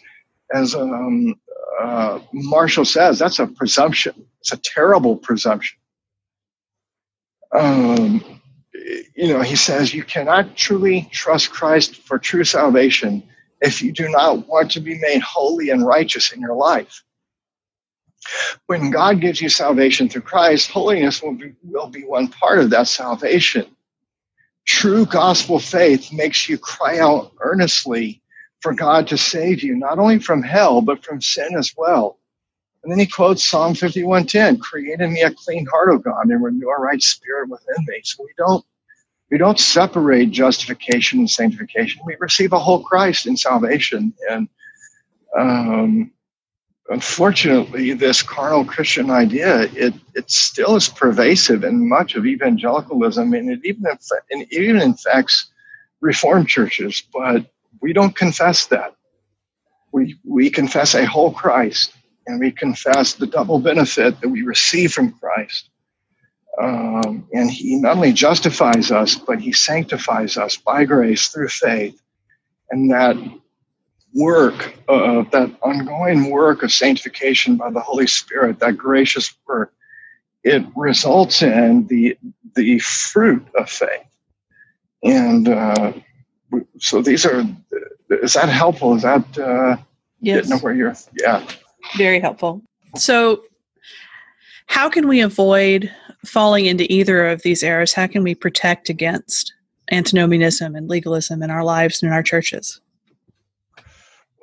[0.53, 1.39] as um,
[1.79, 4.25] uh, Marshall says, that's a presumption.
[4.41, 5.79] It's a terrible presumption
[7.57, 8.23] um,
[9.15, 13.23] you know, he says, you cannot truly trust Christ for true salvation
[13.62, 17.03] if you do not want to be made holy and righteous in your life.
[18.67, 22.69] When God gives you salvation through Christ, holiness will be, will be one part of
[22.69, 23.65] that salvation.
[24.65, 28.21] True gospel faith makes you cry out earnestly
[28.62, 32.18] for God to save you, not only from hell, but from sin as well.
[32.84, 36.44] And then he quotes Psalm 51:10, create in me a clean heart, O God, and
[36.44, 38.00] renew a right spirit within me.
[38.04, 38.65] So we don't
[39.30, 42.02] we don't separate justification and sanctification.
[42.06, 44.13] We receive a whole Christ in salvation.
[44.30, 44.48] And
[45.38, 46.12] um,
[46.90, 53.52] unfortunately, this carnal Christian idea, it, it still is pervasive in much of evangelicalism, and
[53.52, 53.86] it even,
[54.32, 55.52] it even infects
[56.02, 57.46] Reformed churches, but
[57.82, 58.96] we don't confess that.
[59.92, 61.94] We, we confess a whole Christ
[62.30, 65.69] and we confess the double benefit that we receive from Christ.
[66.62, 72.00] Um, and he not only justifies us, but he sanctifies us by grace through faith.
[72.69, 73.17] And that
[74.13, 79.73] work, uh, that ongoing work of sanctification by the Holy Spirit, that gracious work,
[80.44, 82.15] it results in the
[82.56, 84.08] the fruit of faith.
[85.04, 85.94] And uh,
[86.77, 87.44] so these are.
[88.10, 88.96] Is that helpful?
[88.96, 89.77] Is that uh,
[90.19, 90.48] yes.
[90.48, 90.96] getting where you're?
[91.19, 91.46] Yeah.
[91.98, 92.62] Very helpful.
[92.96, 93.44] So,
[94.67, 95.92] how can we avoid
[96.25, 97.94] falling into either of these errors?
[97.94, 99.54] How can we protect against
[99.92, 102.80] antinomianism and legalism in our lives and in our churches?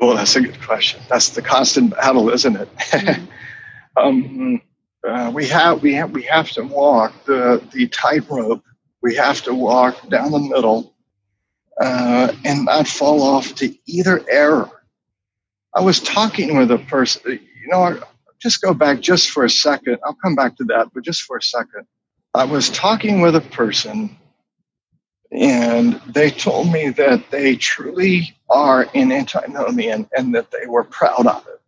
[0.01, 1.01] Well, that's a good question.
[1.09, 2.77] That's the constant battle, isn't it?
[2.77, 3.25] Mm-hmm.
[3.97, 4.61] um,
[5.07, 8.65] uh, we have we have we have to walk the the tightrope.
[9.03, 10.95] We have to walk down the middle
[11.81, 14.76] uh, and not fall off to either error.
[15.77, 17.41] I was talking with a person.
[17.63, 18.01] You know,
[18.41, 19.99] just go back just for a second.
[20.05, 21.87] I'll come back to that, but just for a second.
[22.35, 24.17] I was talking with a person
[25.33, 31.27] and they told me that they truly are an antinomian and that they were proud
[31.27, 31.61] of it.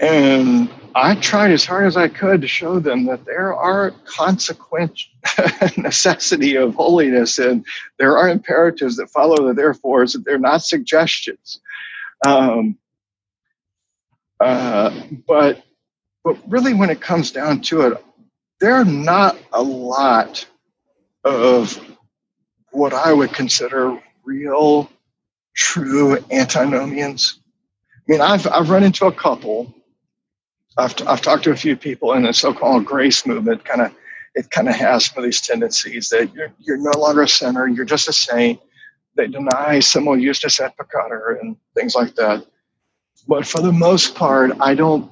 [0.00, 5.00] And I tried as hard as I could to show them that there are consequent
[5.76, 7.64] necessity of holiness and
[7.98, 11.60] there are imperatives that follow the therefores, that they're not suggestions.
[12.26, 12.78] Um,
[14.40, 15.62] uh, but
[16.24, 18.04] but really, when it comes down to it,
[18.58, 20.46] there are not a lot
[21.22, 21.78] of
[22.70, 24.90] what I would consider real,
[25.54, 27.40] true antinomians.
[28.08, 29.74] I mean, I've I've run into a couple.
[30.76, 33.64] I've I've talked to a few people in the so-called grace movement.
[33.64, 33.94] Kind of,
[34.34, 37.66] it kind of has some of these tendencies that you're you're no longer a sinner.
[37.66, 38.60] You're just a saint.
[39.16, 42.44] They deny simul justus et peccator and things like that.
[43.26, 45.10] But for the most part, I don't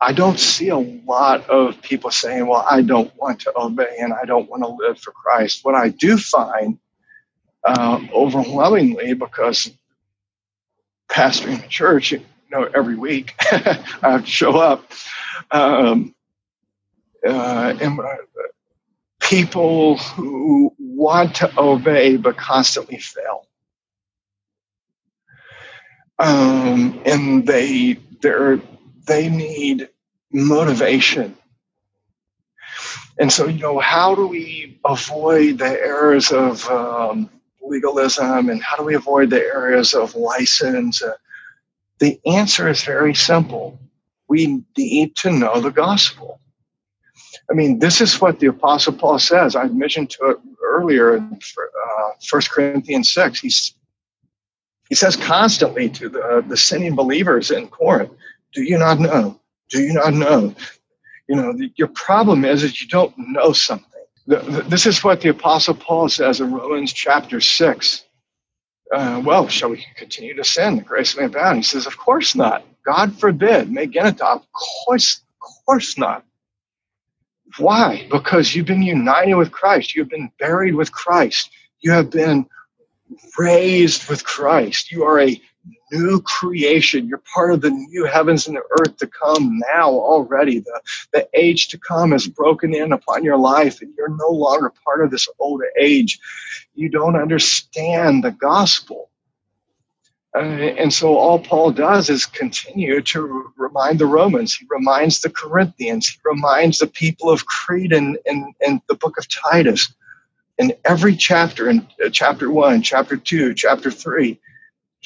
[0.00, 4.12] I don't see a lot of people saying, well, I don't want to obey and
[4.12, 5.64] I don't want to live for Christ.
[5.64, 6.78] What I do find
[7.64, 9.70] uh, overwhelmingly, because
[11.08, 14.90] pastoring the church, you know, every week I have to show up,
[15.50, 16.14] um,
[17.26, 18.16] uh, and uh,
[19.20, 23.46] people who want to obey but constantly fail.
[26.18, 28.60] Um, and they they're
[29.06, 29.88] they need
[30.32, 31.36] motivation.
[33.18, 37.30] And so, you know, how do we avoid the errors of um,
[37.66, 41.02] legalism and how do we avoid the areas of license?
[41.02, 41.12] Uh,
[41.98, 43.78] the answer is very simple.
[44.28, 46.40] We need to know the gospel.
[47.50, 49.54] I mean, this is what the Apostle Paul says.
[49.54, 53.40] I mentioned to it earlier in uh, 1 Corinthians 6.
[53.40, 53.74] He's,
[54.88, 58.10] he says constantly to the, the sinning believers in Corinth,
[58.52, 59.40] Do you not know?
[59.70, 60.54] Do you not know?
[61.28, 63.95] You know, the, your problem is that you don't know something.
[64.26, 68.04] This is what the Apostle Paul says in Romans chapter 6.
[68.92, 70.76] Uh, well, shall we continue to sin?
[70.76, 71.58] The grace may abound.
[71.58, 72.64] He says, Of course not.
[72.84, 73.70] God forbid.
[73.70, 76.24] May Of course, of course not.
[77.58, 78.06] Why?
[78.10, 79.94] Because you've been united with Christ.
[79.94, 81.50] You've been buried with Christ.
[81.80, 82.46] You have been
[83.38, 84.90] raised with Christ.
[84.90, 85.40] You are a
[85.92, 87.06] new creation.
[87.06, 90.60] You're part of the new heavens and the earth to come now already.
[90.60, 90.80] The,
[91.12, 95.04] the age to come has broken in upon your life, and you're no longer part
[95.04, 96.18] of this old age.
[96.74, 99.10] You don't understand the gospel.
[100.34, 104.54] Uh, and so all Paul does is continue to remind the Romans.
[104.54, 106.08] He reminds the Corinthians.
[106.08, 109.94] He reminds the people of Crete in, in, in the book of Titus.
[110.58, 114.38] In every chapter, in uh, chapter one, chapter two, chapter three,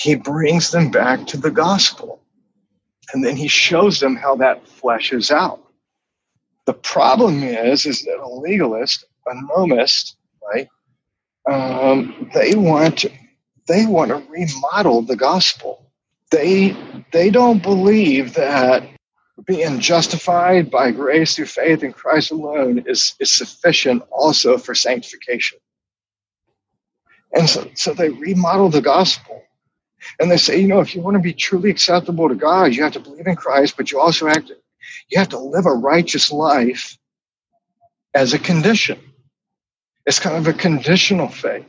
[0.00, 2.20] he brings them back to the gospel.
[3.12, 5.60] And then he shows them how that fleshes out.
[6.64, 10.68] The problem is, is that a legalist, a nomist, right?
[11.50, 13.04] Um, they want
[13.66, 15.90] they want to remodel the gospel.
[16.30, 16.76] They
[17.12, 18.88] they don't believe that
[19.46, 25.58] being justified by grace through faith in Christ alone is, is sufficient also for sanctification.
[27.32, 29.42] And so, so they remodel the gospel.
[30.18, 32.82] And they say, you know, if you want to be truly acceptable to God, you
[32.82, 34.56] have to believe in Christ, but you also have to
[35.08, 36.96] you have to live a righteous life
[38.14, 38.98] as a condition.
[40.06, 41.66] It's kind of a conditional faith.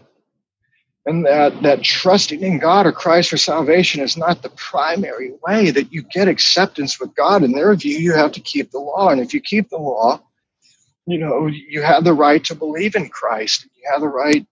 [1.06, 5.72] And that, that trusting in God or Christ for salvation is not the primary way
[5.72, 7.44] that you get acceptance with God.
[7.44, 9.10] In their view, you have to keep the law.
[9.10, 10.22] And if you keep the law,
[11.08, 13.68] you know, you have the right to believe in Christ.
[13.76, 14.46] You have the right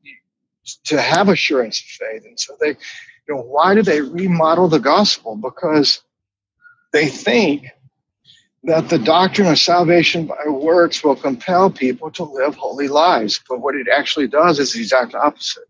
[0.85, 2.25] to have assurance of faith.
[2.25, 2.75] And so they,
[3.29, 5.35] You know, why do they remodel the gospel?
[5.35, 6.01] Because
[6.93, 7.67] they think
[8.63, 13.39] that the doctrine of salvation by works will compel people to live holy lives.
[13.47, 15.65] But what it actually does is the exact opposite.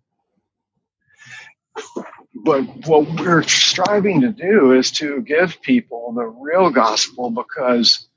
[2.34, 8.08] But what we're striving to do is to give people the real gospel because,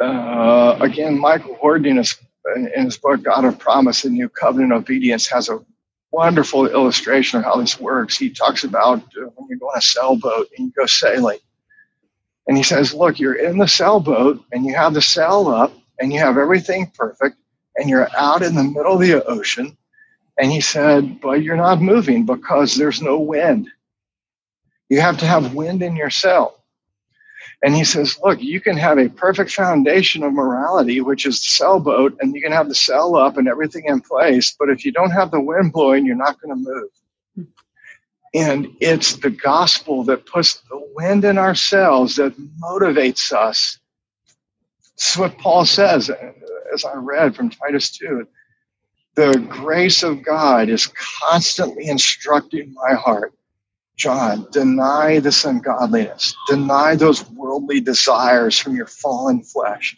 [0.00, 2.16] uh, again, Michael Horton in his,
[2.56, 5.64] in his book, God of Promise and New Covenant Obedience, has a
[6.12, 8.18] wonderful illustration of how this works.
[8.18, 11.38] He talks about uh, when you go on a sailboat and you go sailing
[12.48, 16.12] and he says, Look, you're in the sailboat and you have the sail up and
[16.12, 17.38] you have everything perfect
[17.76, 19.76] and you're out in the middle of the ocean.
[20.38, 23.68] And he said, But you're not moving because there's no wind.
[24.90, 26.57] You have to have wind in your sail.
[27.62, 31.48] And he says, Look, you can have a perfect foundation of morality, which is the
[31.48, 34.54] sailboat, and you can have the sail up and everything in place.
[34.58, 37.48] But if you don't have the wind blowing, you're not going to move.
[38.34, 43.78] And it's the gospel that puts the wind in our sails that motivates us.
[44.98, 46.10] Is what Paul says,
[46.72, 48.26] as I read from Titus 2.
[49.14, 50.92] The grace of God is
[51.28, 53.32] constantly instructing my heart.
[53.98, 59.96] John, deny this ungodliness, deny those worldly desires from your fallen flesh,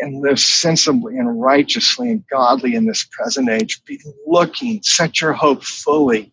[0.00, 3.84] and live sensibly and righteously and godly in this present age.
[3.86, 6.32] Be looking, set your hope fully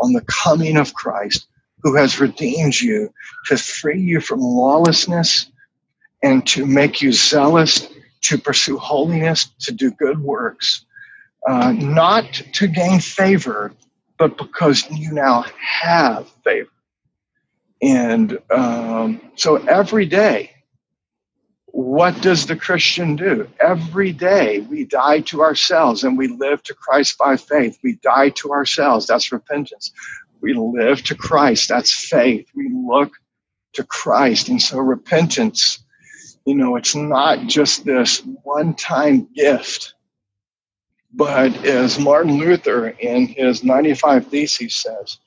[0.00, 1.46] on the coming of Christ,
[1.82, 3.12] who has redeemed you
[3.46, 5.52] to free you from lawlessness
[6.22, 7.88] and to make you zealous
[8.22, 10.86] to pursue holiness, to do good works,
[11.46, 13.74] uh, not to gain favor,
[14.18, 16.68] but because you now have favor.
[17.82, 20.50] And um, so every day,
[21.66, 23.48] what does the Christian do?
[23.58, 27.78] Every day we die to ourselves and we live to Christ by faith.
[27.82, 29.06] We die to ourselves.
[29.08, 29.90] That's repentance.
[30.40, 31.68] We live to Christ.
[31.68, 32.46] That's faith.
[32.54, 33.12] We look
[33.72, 34.48] to Christ.
[34.48, 35.84] And so repentance,
[36.46, 39.93] you know, it's not just this one time gift,
[41.14, 45.18] but as Martin Luther in his 95 Theses says,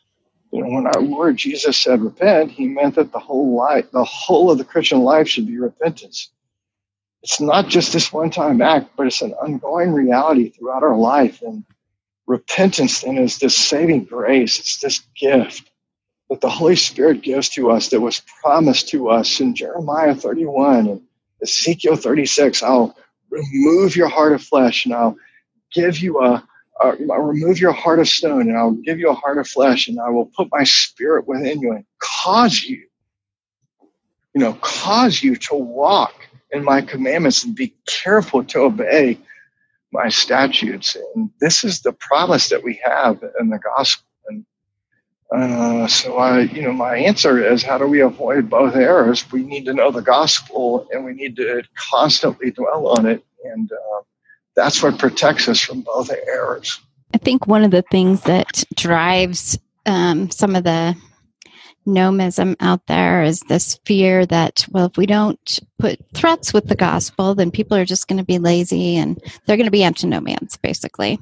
[0.51, 4.03] you know, when our Lord Jesus said repent, he meant that the whole life, the
[4.05, 6.25] whole of the Christian life should be repentance
[7.23, 11.41] it's not just this one time act, but it's an ongoing reality throughout our life.
[11.41, 11.65] And
[12.27, 15.71] repentance then is this saving grace, it's this gift
[16.29, 20.87] that the Holy Spirit gives to us that was promised to us in Jeremiah 31
[20.87, 21.01] and
[21.43, 22.63] Ezekiel 36.
[22.63, 22.97] I'll
[23.31, 25.17] remove your heart of flesh and I'll
[25.73, 26.43] give you a,
[26.81, 29.87] a I'll remove your heart of stone and I'll give you a heart of flesh
[29.87, 32.83] and I will put my spirit within you and cause you,
[34.33, 36.13] you know, cause you to walk
[36.51, 39.19] in my commandments and be careful to obey
[39.91, 40.95] my statutes.
[41.15, 44.05] And this is the promise that we have in the gospel.
[44.29, 44.45] And
[45.31, 49.29] uh, so, I, you know, my answer is how do we avoid both errors?
[49.31, 53.23] We need to know the gospel and we need to constantly dwell on it.
[53.43, 54.01] And uh,
[54.57, 56.81] that's what protects us from both errors.
[57.13, 60.97] I think one of the things that drives um, some of the
[61.87, 66.75] nomism out there is this fear that well if we don't put threats with the
[66.75, 70.57] gospel then people are just going to be lazy and they're going to be antinomians
[70.57, 71.17] basically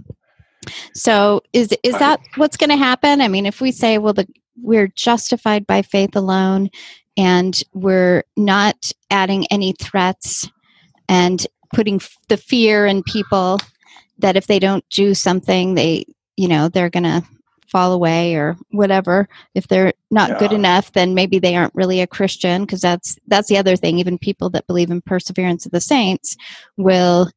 [0.95, 4.27] so is is that what's going to happen i mean if we say well the
[4.59, 6.67] we're justified by faith alone
[7.15, 10.49] and we're not adding any threats
[11.07, 13.59] and putting the fear in people
[14.19, 16.05] that if they don't do something they
[16.37, 17.23] you know they're going to
[17.67, 19.27] fall away or whatever.
[19.53, 20.39] If they're not yeah.
[20.39, 23.99] good enough then maybe they aren't really a christian because that's that's the other thing.
[23.99, 26.37] Even people that believe in perseverance of the saints
[26.77, 27.29] will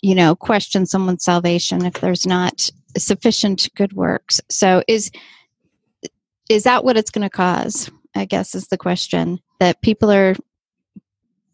[0.00, 4.40] you know question someone's salvation if there's not sufficient good works.
[4.50, 5.10] So is
[6.48, 10.34] is that what it's going to cause i guess is the question that people are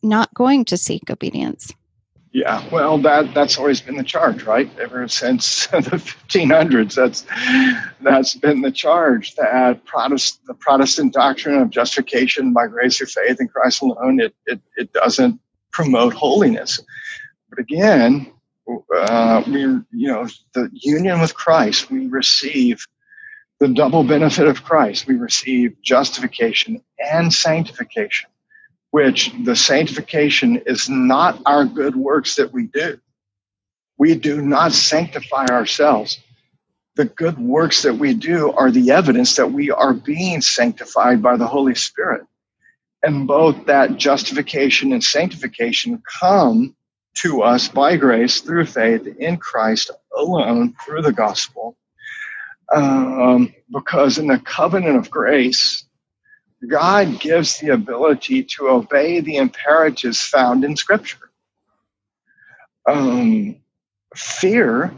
[0.02, 1.72] not going to seek obedience
[2.32, 4.70] yeah, well, that that's always been the charge, right?
[4.78, 7.24] Ever since the 1500s, that's
[8.00, 13.40] that's been the charge that Protest, the Protestant doctrine of justification by grace through faith
[13.40, 15.40] in Christ alone, it it, it doesn't
[15.72, 16.80] promote holiness.
[17.48, 18.30] But again,
[18.94, 22.86] uh, we you know the union with Christ, we receive
[23.58, 25.06] the double benefit of Christ.
[25.06, 28.30] We receive justification and sanctification
[28.90, 32.98] which the sanctification is not our good works that we do.
[33.98, 36.20] We do not sanctify ourselves.
[36.96, 41.36] The good works that we do are the evidence that we are being sanctified by
[41.36, 42.22] the Holy Spirit.
[43.02, 46.74] And both that justification and sanctification come
[47.18, 51.76] to us by grace through faith in Christ alone through the gospel.
[52.74, 55.87] Um, because in the covenant of grace,
[56.66, 61.30] God gives the ability to obey the imperatives found in Scripture.
[62.88, 63.56] Um,
[64.16, 64.92] fear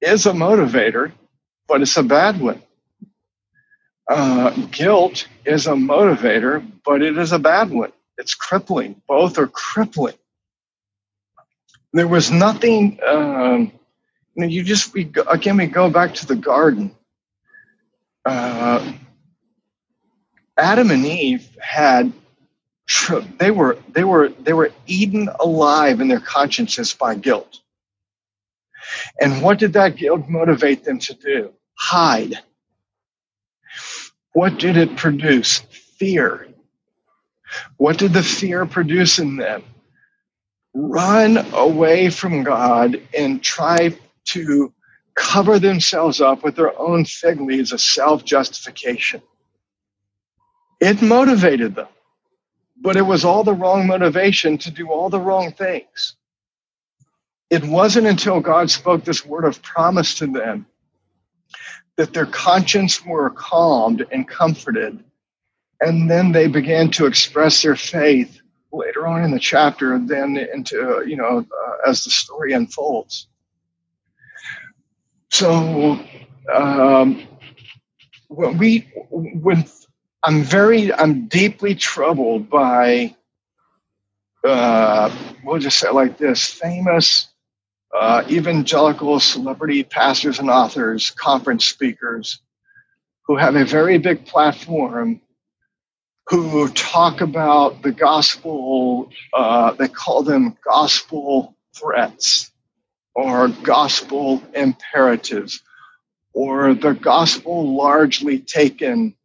[0.00, 1.12] is a motivator,
[1.68, 2.62] but it's a bad one.
[4.08, 7.92] Uh, guilt is a motivator, but it is a bad one.
[8.18, 9.00] It's crippling.
[9.08, 10.14] Both are crippling.
[11.92, 12.98] There was nothing.
[13.06, 13.72] Um,
[14.34, 16.94] you, know, you just we again we go back to the garden.
[18.24, 18.92] Uh,
[20.58, 22.12] Adam and Eve had
[23.38, 27.60] they were they were they were eaten alive in their consciences by guilt.
[29.20, 31.52] And what did that guilt motivate them to do?
[31.78, 32.40] Hide.
[34.34, 35.60] What did it produce?
[35.98, 36.48] Fear.
[37.78, 39.64] What did the fear produce in them?
[40.74, 43.96] Run away from God and try
[44.26, 44.72] to
[45.16, 49.22] cover themselves up with their own fig leaves of self justification.
[50.80, 51.88] It motivated them,
[52.80, 56.16] but it was all the wrong motivation to do all the wrong things.
[57.50, 60.66] It wasn't until God spoke this word of promise to them
[61.96, 65.02] that their conscience were calmed and comforted.
[65.80, 68.40] And then they began to express their faith
[68.72, 73.28] later on in the chapter, and then into, you know, uh, as the story unfolds.
[75.30, 75.98] So,
[76.54, 77.26] um,
[78.28, 79.64] when we, when
[80.26, 83.14] I'm very, I'm deeply troubled by,
[84.42, 85.08] uh,
[85.44, 87.28] we'll just say like this famous
[87.96, 92.40] uh, evangelical celebrity pastors and authors, conference speakers
[93.28, 95.20] who have a very big platform
[96.28, 102.50] who talk about the gospel, uh, they call them gospel threats
[103.14, 105.62] or gospel imperatives,
[106.34, 109.15] or the gospel largely taken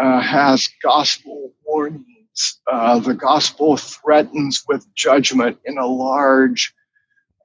[0.00, 2.60] uh, has gospel warnings.
[2.70, 6.74] Uh, the gospel threatens with judgment in a large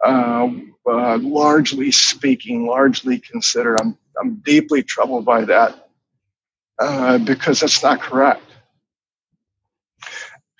[0.04, 0.49] uh,
[0.89, 3.80] uh, largely speaking, largely considered.
[3.80, 5.89] I'm, I'm deeply troubled by that
[6.80, 8.41] uh, because that's not correct.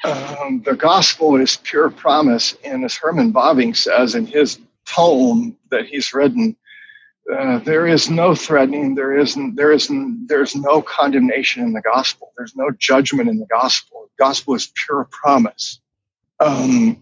[0.04, 5.86] Um, the gospel is pure promise, and as Herman Bavinck says in his tome that
[5.86, 6.56] he's written,
[7.30, 12.32] uh, there is no threatening, there isn't, there isn't, there's no condemnation in the gospel.
[12.38, 14.10] There's no judgment in the gospel.
[14.18, 15.80] The gospel is pure promise.
[16.40, 16.98] Um,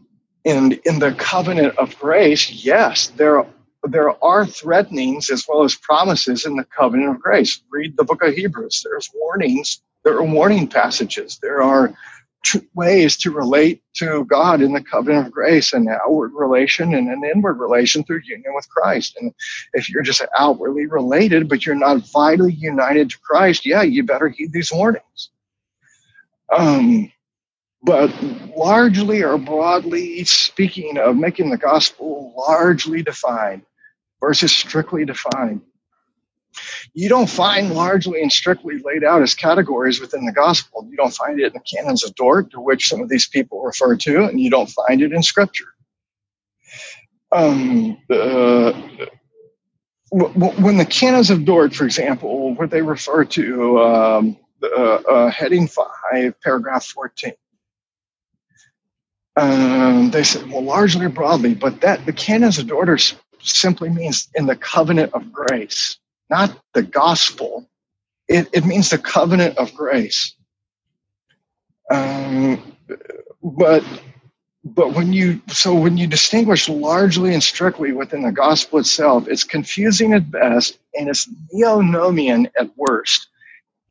[0.45, 3.45] and in the covenant of grace, yes, there,
[3.83, 7.61] there are threatenings as well as promises in the covenant of grace.
[7.71, 8.81] Read the book of Hebrews.
[8.83, 9.81] There's warnings.
[10.03, 11.39] There are warning passages.
[11.41, 11.93] There are
[12.73, 17.23] ways to relate to God in the covenant of grace, an outward relation and an
[17.23, 19.17] inward relation through union with Christ.
[19.19, 19.33] And
[19.73, 24.29] if you're just outwardly related, but you're not vitally united to Christ, yeah, you better
[24.29, 25.31] heed these warnings.
[26.55, 27.11] Um,
[27.83, 28.13] but
[28.55, 33.61] largely or broadly speaking of making the gospel largely defined
[34.19, 35.61] versus strictly defined.
[36.93, 40.87] You don't find largely and strictly laid out as categories within the gospel.
[40.89, 43.61] You don't find it in the canons of Dort, to which some of these people
[43.61, 45.73] refer to, and you don't find it in scripture.
[47.31, 48.73] Um, uh,
[50.11, 55.67] when the canons of Dort, for example, where they refer to um, uh, uh, heading
[55.67, 57.33] 5, paragraph 14,
[59.35, 64.47] um, they said, well, largely broadly, but that the canons of Dort simply means in
[64.47, 65.97] the covenant of grace,
[66.29, 67.69] not the gospel.
[68.27, 70.35] It, it means the covenant of grace.
[71.91, 72.75] Um,
[73.43, 73.83] but
[74.63, 79.43] but when you so when you distinguish largely and strictly within the gospel itself, it's
[79.43, 83.27] confusing at best and it's neonomian at worst,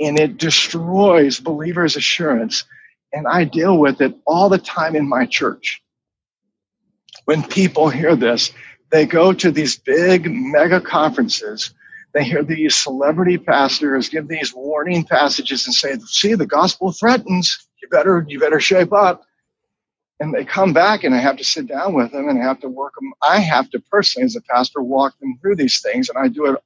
[0.00, 2.64] and it destroys believers' assurance
[3.12, 5.82] and I deal with it all the time in my church.
[7.24, 8.52] When people hear this,
[8.90, 11.72] they go to these big mega conferences.
[12.18, 17.68] They hear these celebrity pastors give these warning passages and say, "See, the gospel threatens.
[17.82, 19.24] You better, you better shape up."
[20.20, 22.60] And they come back, and I have to sit down with them and I have
[22.62, 23.12] to work them.
[23.28, 26.46] I have to personally, as a pastor, walk them through these things, and I do
[26.46, 26.62] it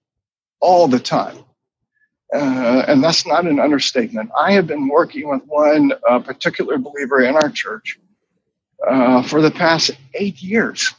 [0.61, 1.39] all the time
[2.35, 4.31] uh, and that's not an understatement.
[4.39, 7.99] I have been working with one uh, particular believer in our church
[8.89, 10.95] uh, for the past eight years.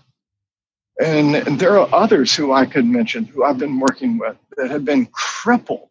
[1.02, 4.86] And, there are others who I could mention who I've been working with that have
[4.86, 5.90] been crippled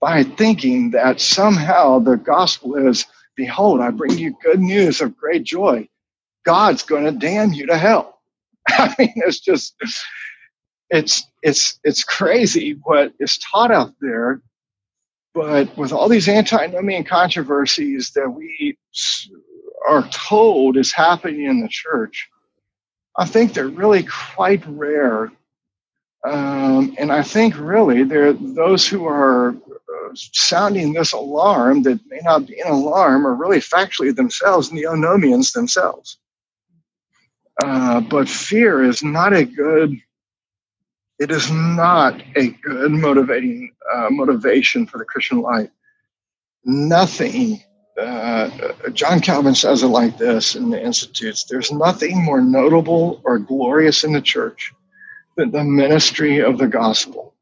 [0.00, 3.06] by thinking that somehow the gospel is
[3.36, 5.88] behold, I bring you good news of great joy.
[6.46, 8.20] God's going to damn you to hell.
[8.68, 9.74] I mean, it's just
[10.90, 14.40] it's it's it's crazy what is taught out there
[15.34, 18.76] But with all these antinomian controversies that we
[19.88, 22.28] are told is happening in the church,
[23.20, 24.04] I think they're really
[24.34, 25.30] quite rare.
[26.26, 32.20] Um, and I think really there those who are uh, sounding this alarm that may
[32.22, 36.16] not be an alarm are really factually themselves neonomians themselves.
[37.62, 39.94] Uh, but fear is not a good
[41.18, 45.68] it is not a good motivating uh, motivation for the Christian life.
[46.64, 47.62] Nothing.
[47.98, 48.50] Uh,
[48.92, 54.04] John Calvin says it like this in the Institutes there's nothing more notable or glorious
[54.04, 54.72] in the church
[55.36, 57.34] than the ministry of the gospel.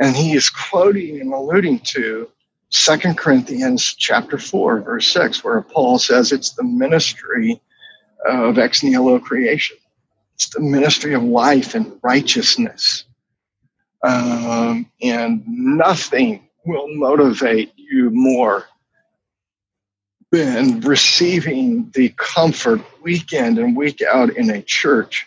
[0.00, 2.30] And he is quoting and alluding to
[2.70, 7.60] Second Corinthians chapter 4, verse 6, where Paul says it's the ministry
[8.28, 9.76] of ex nihilo creation.
[10.34, 13.04] It's the ministry of life and righteousness.
[14.02, 18.66] Um, and nothing will motivate you more
[20.30, 25.26] than receiving the comfort week in and week out in a church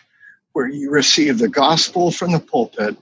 [0.52, 2.96] where you receive the gospel from the pulpit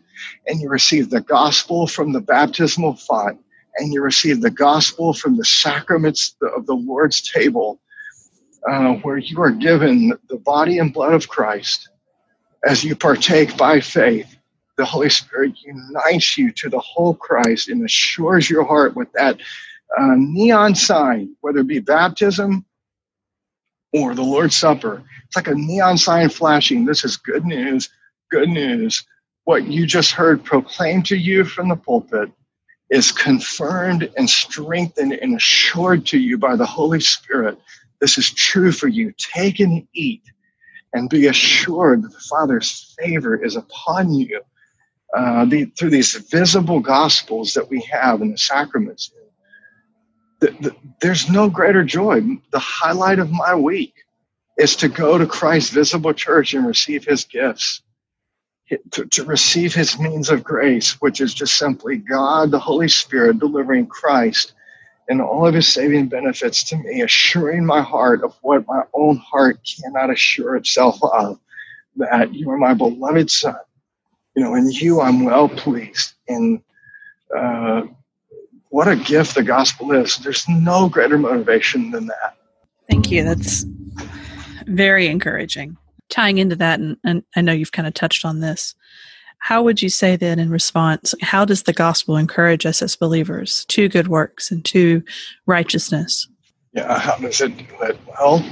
[0.47, 3.39] and you receive the gospel from the baptismal font
[3.77, 7.81] and you receive the gospel from the sacraments of the Lord's table,
[8.69, 11.89] uh, where you are given the body and blood of Christ
[12.65, 14.37] as you partake by faith,
[14.77, 19.39] the Holy Spirit unites you to the whole Christ and assures your heart with that
[19.99, 22.65] uh, neon sign, whether it be baptism
[23.93, 25.03] or the Lord's Supper.
[25.27, 26.85] It's like a neon sign flashing.
[26.85, 27.89] This is good news,
[28.31, 29.05] good news.
[29.45, 32.31] What you just heard proclaimed to you from the pulpit
[32.91, 37.59] is confirmed and strengthened and assured to you by the Holy Spirit.
[38.01, 39.13] This is true for you.
[39.17, 40.23] Take and eat
[40.93, 44.41] and be assured that the Father's favor is upon you
[45.17, 49.11] uh, the, through these visible gospels that we have in the sacraments.
[50.43, 52.21] The, the, there's no greater joy.
[52.51, 53.95] The highlight of my week
[54.59, 57.83] is to go to Christ's visible church and receive his gifts,
[58.91, 63.39] to, to receive his means of grace, which is just simply God, the Holy Spirit,
[63.39, 64.55] delivering Christ
[65.09, 69.19] and all of his saving benefits to me, assuring my heart of what my own
[69.19, 71.39] heart cannot assure itself of
[71.97, 73.55] that you are my beloved son.
[74.35, 76.15] You know, in you I'm well pleased.
[76.29, 76.63] And
[77.37, 77.83] uh,
[78.73, 80.17] what a gift the gospel is.
[80.17, 82.37] There's no greater motivation than that.
[82.91, 83.23] Thank you.
[83.23, 83.67] That's
[84.67, 85.77] very encouraging.
[86.09, 88.75] Tying into that, and, and I know you've kind of touched on this,
[89.41, 93.65] how would you say then in response how does the gospel encourage us as believers
[93.65, 95.03] to good works and to
[95.47, 96.29] righteousness
[96.75, 98.45] yeah how does it do it well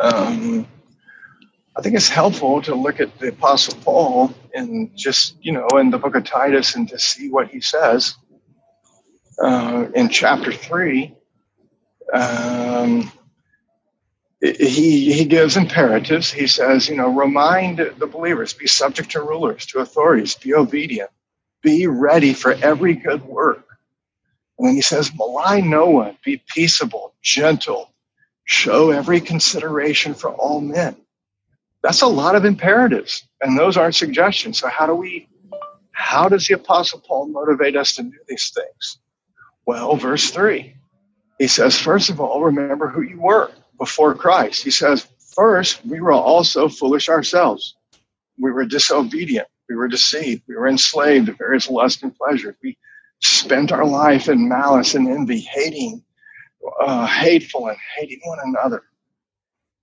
[0.00, 0.66] um,
[1.76, 5.90] i think it's helpful to look at the apostle paul and just you know in
[5.90, 8.16] the book of titus and to see what he says
[9.42, 11.14] uh, in chapter 3
[12.12, 13.10] um,
[14.40, 16.32] he he gives imperatives.
[16.32, 21.10] He says, you know, remind the believers, be subject to rulers, to authorities, be obedient,
[21.62, 23.66] be ready for every good work.
[24.58, 27.92] And then he says, malign no one, be peaceable, gentle,
[28.44, 30.96] show every consideration for all men.
[31.82, 34.60] That's a lot of imperatives, and those aren't suggestions.
[34.60, 35.28] So how do we
[35.92, 38.98] how does the apostle Paul motivate us to do these things?
[39.66, 40.74] Well, verse 3.
[41.38, 44.62] He says, first of all, remember who you were before Christ.
[44.62, 47.76] He says, First, we were also foolish ourselves.
[48.38, 49.48] We were disobedient.
[49.68, 50.42] We were deceived.
[50.46, 52.54] We were enslaved to various lusts and pleasures.
[52.62, 52.76] We
[53.20, 56.04] spent our life in malice and envy, hating,
[56.80, 58.82] uh, hateful, and hating one another.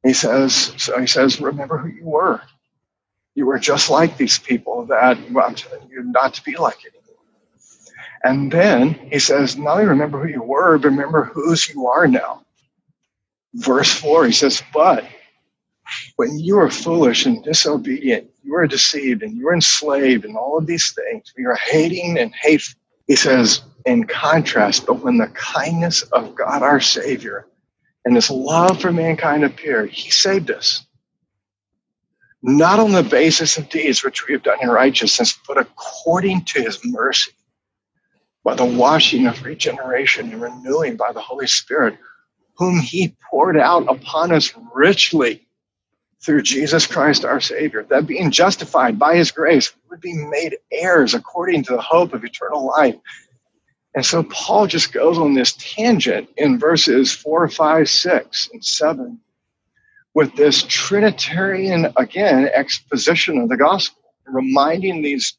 [0.03, 2.41] He says, so he says, remember who you were.
[3.33, 6.77] You were just like these people that well, I'm telling you not to be like
[6.85, 6.98] anymore.
[8.23, 12.07] And then he says, not only remember who you were, but remember whose you are
[12.07, 12.45] now
[13.53, 15.05] verse 4, he says, But
[16.15, 20.57] when you are foolish and disobedient, you are deceived and you are enslaved and all
[20.57, 22.79] of these things, you are hating and hateful.
[23.07, 27.47] He says, in contrast, but when the kindness of God our Savior
[28.05, 30.85] and his love for mankind appeared, he saved us.
[32.41, 36.61] Not on the basis of deeds which we have done in righteousness, but according to
[36.61, 37.31] his mercy,
[38.43, 41.97] by the washing of regeneration and renewing by the Holy Spirit,
[42.57, 45.47] whom he poured out upon us richly
[46.21, 50.57] through Jesus Christ our Savior, that being justified by his grace we would be made
[50.71, 52.95] heirs according to the hope of eternal life.
[53.95, 59.19] And so Paul just goes on this tangent in verses 4, 5, 6, and 7
[60.13, 65.37] with this Trinitarian, again, exposition of the gospel, reminding these,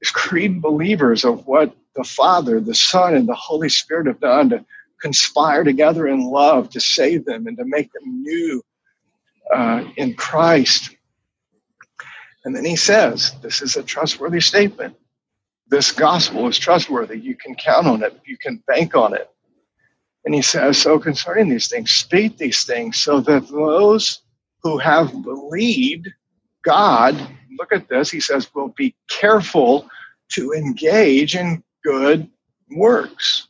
[0.00, 4.20] these Crete believers of what the the Father, the Son, and the Holy Spirit have
[4.20, 4.64] done to
[5.02, 8.62] conspire together in love to save them and to make them new
[9.54, 10.96] uh, in Christ.
[12.44, 14.96] And then he says, This is a trustworthy statement.
[15.68, 17.18] This gospel is trustworthy.
[17.20, 19.28] You can count on it, you can bank on it.
[20.24, 24.22] And he says, So concerning these things, speak these things so that those
[24.62, 26.08] who have believed
[26.64, 27.14] God,
[27.58, 29.88] look at this, he says, will be careful
[30.30, 32.28] to engage in good
[32.70, 33.48] works.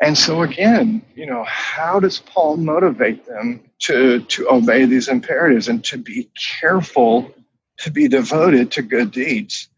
[0.00, 5.68] And so again, you know, how does Paul motivate them to, to obey these imperatives
[5.68, 6.30] and to be
[6.60, 7.32] careful
[7.78, 9.68] to be devoted to good deeds?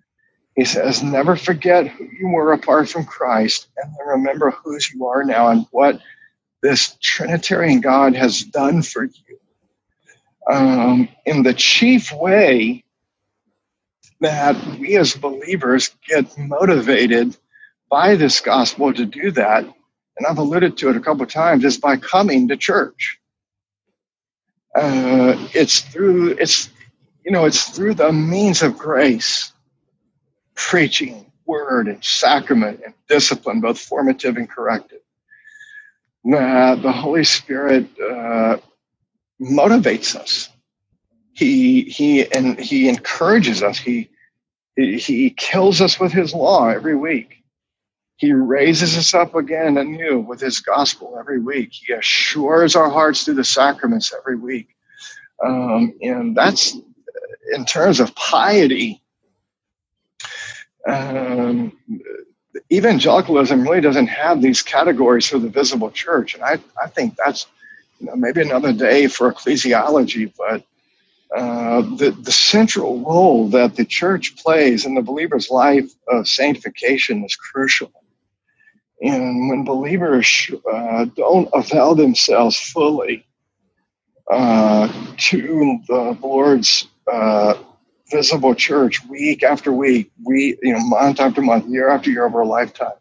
[0.56, 5.22] He says, never forget who you were apart from Christ and remember whose you are
[5.22, 6.00] now and what
[6.62, 9.38] this Trinitarian God has done for you.
[10.50, 12.84] Um, in the chief way
[14.20, 17.36] that we as believers get motivated
[17.90, 21.64] by this gospel to do that, and I've alluded to it a couple of times,
[21.64, 23.18] is by coming to church.
[24.74, 26.70] Uh, it's through it's
[27.24, 29.52] you know it's through the means of grace,
[30.54, 35.00] preaching, word, and sacrament and discipline, both formative and corrective.
[36.26, 38.56] Uh, the Holy Spirit uh,
[39.40, 40.50] motivates us
[41.36, 43.78] he he and he encourages us.
[43.78, 44.08] He
[44.76, 47.42] he kills us with his law every week.
[48.16, 51.70] He raises us up again anew with his gospel every week.
[51.72, 54.68] He assures our hearts through the sacraments every week.
[55.44, 56.78] Um, and that's
[57.52, 59.02] in terms of piety.
[60.88, 61.76] Um,
[62.72, 66.34] evangelicalism really doesn't have these categories for the visible church.
[66.34, 67.46] And i, I think that's
[68.00, 70.64] you know, maybe another day for ecclesiology but
[71.34, 77.24] uh, the, the central role that the church plays in the believer's life of sanctification
[77.24, 77.92] is crucial.
[79.02, 83.26] And when believers uh, don't avail themselves fully
[84.30, 87.54] uh, to the Lord's uh,
[88.10, 92.40] visible church week after week, week, you know, month after month, year after year over
[92.40, 92.92] a lifetime,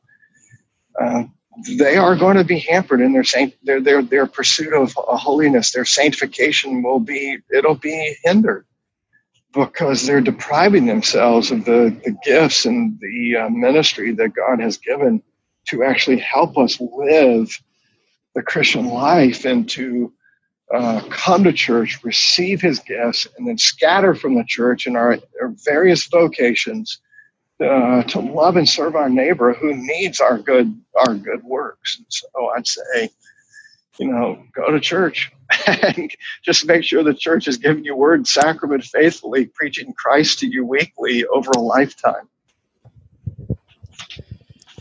[0.99, 1.23] uh,
[1.77, 5.71] they are going to be hampered in their saint their their their pursuit of holiness
[5.71, 8.65] their sanctification will be it'll be hindered
[9.55, 14.77] because they're depriving themselves of the, the gifts and the uh, ministry that God has
[14.77, 15.23] given
[15.69, 17.49] to actually help us live
[18.35, 20.13] the Christian life and to
[20.73, 25.17] uh, come to church, receive his gifts, and then scatter from the church in our,
[25.41, 26.99] our various vocations
[27.63, 31.97] uh, to love and serve our neighbor who needs our good our good works.
[31.97, 33.09] And so I'd say,
[33.99, 35.31] you know, go to church
[35.67, 36.11] and
[36.43, 40.65] just make sure the church is giving you word sacrament faithfully, preaching Christ to you
[40.65, 42.27] weekly over a lifetime.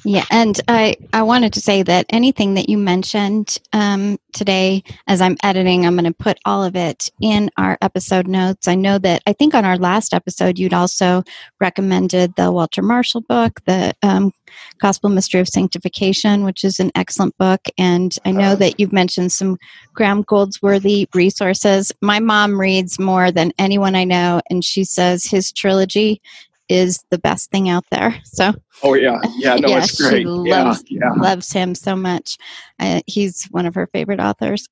[0.06, 5.22] Yeah, and I I wanted to say that anything that you mentioned um, today, as
[5.22, 8.68] I'm editing, I'm going to put all of it in our episode notes.
[8.68, 11.22] I know that I think on our last episode you'd also
[11.58, 14.30] recommended the Walter Marshall book, the um,
[14.78, 19.32] Gospel Mystery of Sanctification, which is an excellent book, and I know that you've mentioned
[19.32, 19.56] some
[19.94, 21.92] Graham Goldsworthy resources.
[22.02, 26.20] My mom reads more than anyone I know, and she says his trilogy
[26.68, 28.16] is the best thing out there.
[28.24, 28.52] So,
[28.82, 30.22] oh yeah, yeah, no, yeah, it's great.
[30.22, 31.22] She loves, yeah, yeah.
[31.22, 32.38] loves him so much.
[32.78, 34.68] Uh, he's one of her favorite authors.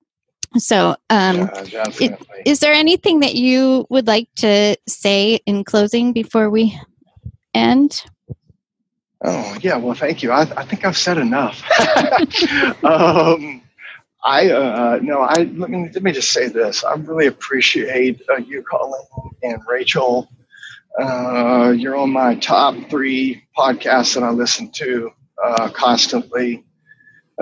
[0.59, 6.13] So, um, yeah, it, is there anything that you would like to say in closing
[6.13, 6.79] before we
[7.55, 8.05] end?
[9.25, 10.33] Oh yeah, well, thank you.
[10.33, 11.63] I, I think I've said enough.
[12.85, 13.63] um,
[14.25, 16.85] I uh, no, I let me let me just say this.
[16.85, 19.05] I really appreciate uh, you Colleen
[19.43, 20.29] and Rachel
[21.01, 25.11] uh, you're on my top three podcasts that I listen to
[25.43, 26.65] uh, constantly.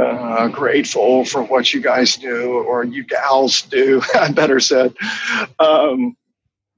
[0.01, 4.94] Uh, grateful for what you guys do, or you gals do, I better said.
[5.59, 6.16] Um,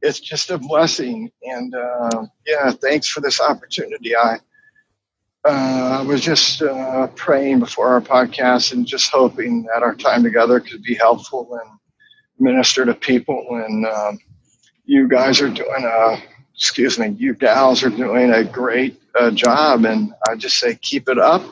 [0.00, 1.30] it's just a blessing.
[1.42, 4.16] And uh, yeah, thanks for this opportunity.
[4.16, 4.38] I
[5.44, 10.58] uh, was just uh, praying before our podcast and just hoping that our time together
[10.58, 11.70] could be helpful and
[12.38, 13.46] minister to people.
[13.50, 14.18] And um,
[14.84, 16.16] you guys are doing a
[16.55, 21.09] excuse me, you gals are doing a great uh, job, and I just say keep
[21.09, 21.42] it up.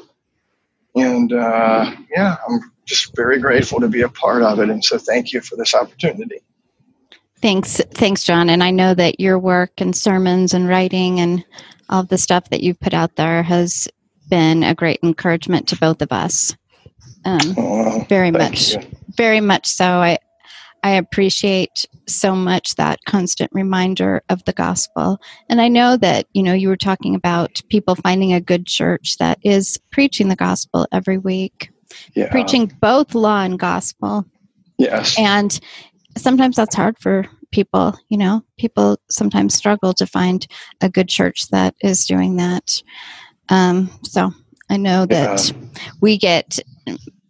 [0.95, 4.99] And uh, yeah, I'm just very grateful to be a part of it, and so
[4.99, 6.41] thank you for this opportunity.
[7.41, 8.51] Thanks, thanks, John.
[8.51, 11.45] And I know that your work and sermons and writing and
[11.89, 13.89] all the stuff that you've put out there has
[14.29, 16.55] been a great encouragement to both of us.
[17.25, 18.81] Um, oh, very much, you.
[19.17, 19.85] very much so.
[19.85, 20.19] I
[20.83, 25.21] I appreciate so much that constant reminder of the gospel.
[25.49, 29.17] And I know that, you know, you were talking about people finding a good church
[29.19, 31.71] that is preaching the gospel every week,
[32.15, 32.31] yeah.
[32.31, 34.25] preaching both law and gospel.
[34.79, 35.19] Yes.
[35.19, 35.59] And
[36.17, 40.47] sometimes that's hard for people, you know, people sometimes struggle to find
[40.81, 42.83] a good church that is doing that.
[43.49, 44.33] Um, so
[44.71, 45.69] I know that yeah.
[46.01, 46.61] we get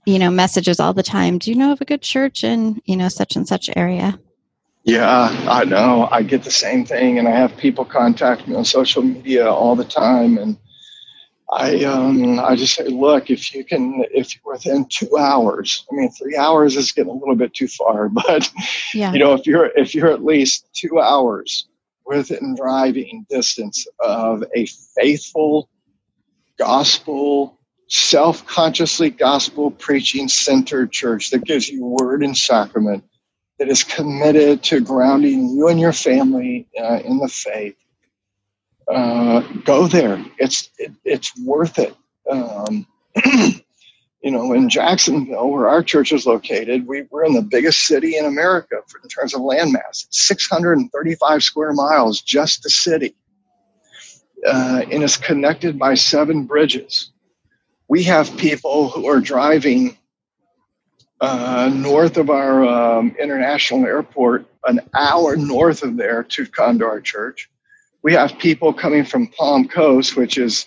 [0.07, 1.38] you know messages all the time.
[1.38, 4.18] Do you know of a good church in you know such and such area?
[4.84, 6.09] Yeah i know.
[6.11, 9.76] I get the same thing and i have people contact me on social media all
[9.76, 10.57] the time and
[11.53, 15.94] i um i just say look if you can if you're within two hours i
[15.94, 18.51] mean three hours is getting a little bit too far but
[18.94, 19.12] yeah.
[19.12, 21.68] you know if you're if you're at least two hours
[22.07, 25.68] within driving distance of a faithful
[26.59, 27.60] gospel
[27.91, 33.05] self consciously gospel preaching centered church that gives you word and sacrament,
[33.59, 37.76] that is committed to grounding you and your family uh, in the faith.
[38.88, 40.24] Uh, go there.
[40.38, 41.95] It's it, it's worth it.
[42.30, 42.86] Um,
[44.22, 48.16] you know, in Jacksonville, where our church is located, we, we're in the biggest city
[48.16, 50.07] in America for, in terms of landmass.
[50.11, 53.14] 635 square miles, just the city.
[54.47, 57.10] Uh, and it's connected by seven bridges
[57.91, 59.99] we have people who are driving
[61.20, 66.84] uh, north of our um, international airport, an hour north of there to come to
[66.84, 67.51] our church.
[68.05, 70.66] We have people coming from Palm Coast, which is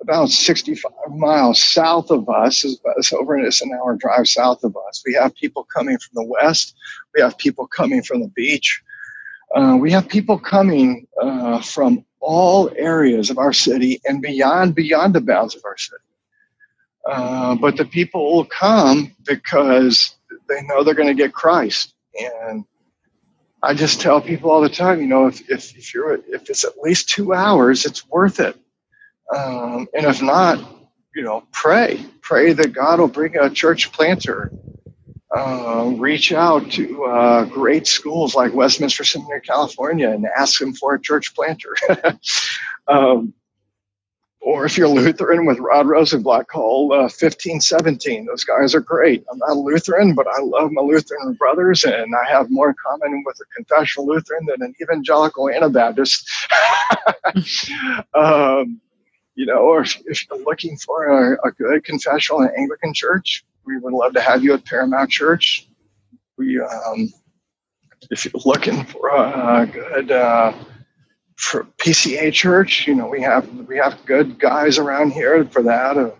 [0.00, 2.64] about 65 miles south of us.
[2.64, 5.02] It's over it's an hour drive south of us.
[5.04, 6.76] We have people coming from the west.
[7.16, 8.80] We have people coming from the beach.
[9.56, 15.16] Uh, we have people coming uh, from all areas of our city and beyond beyond
[15.16, 16.04] the bounds of our city.
[17.06, 20.16] Uh, but the people will come because
[20.48, 21.94] they know they're going to get Christ.
[22.18, 22.64] And
[23.62, 26.64] I just tell people all the time, you know, if, if, if you're if it's
[26.64, 28.56] at least two hours, it's worth it.
[29.34, 30.58] Um, and if not,
[31.14, 34.52] you know, pray, pray that God will bring a church planter.
[35.34, 40.94] Uh, reach out to uh, great schools like Westminster Seminary, California, and ask them for
[40.94, 41.76] a church planter.
[42.88, 43.32] um,
[44.40, 48.24] or if you're Lutheran with Rod Rosenbladt, call uh, 1517.
[48.24, 49.24] Those guys are great.
[49.30, 52.74] I'm not a Lutheran, but I love my Lutheran brothers, and I have more in
[52.84, 56.28] common with a confessional Lutheran than an evangelical Anabaptist.
[58.14, 58.80] um,
[59.34, 63.78] you know, or if, if you're looking for a, a, good confessional Anglican church, we
[63.78, 65.68] would love to have you at Paramount Church.
[66.36, 67.12] We, um,
[68.10, 70.52] if you're looking for a, a good uh,
[71.40, 72.86] for PCA Church.
[72.86, 75.96] You know, we have we have good guys around here for that.
[75.96, 76.10] Uh,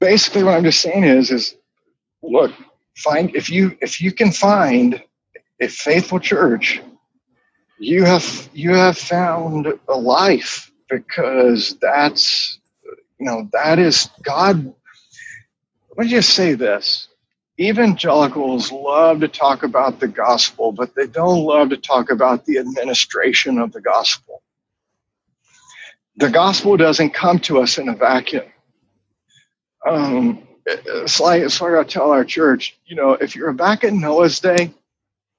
[0.00, 1.56] basically, what I'm just saying is, is
[2.22, 2.52] look,
[2.96, 5.02] find if you if you can find
[5.60, 6.82] a faithful church,
[7.78, 12.58] you have you have found a life because that's
[13.20, 14.74] you know that is God.
[15.96, 17.08] Let me just say this
[17.58, 22.58] evangelicals love to talk about the gospel, but they don't love to talk about the
[22.58, 24.42] administration of the gospel.
[26.16, 28.44] The gospel doesn't come to us in a vacuum.
[29.86, 34.00] Um, it's like, it's like I tell our church, you know, if you're back in
[34.00, 34.72] Noah's day,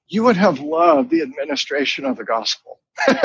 [0.08, 2.78] you would have loved the administration of the gospel.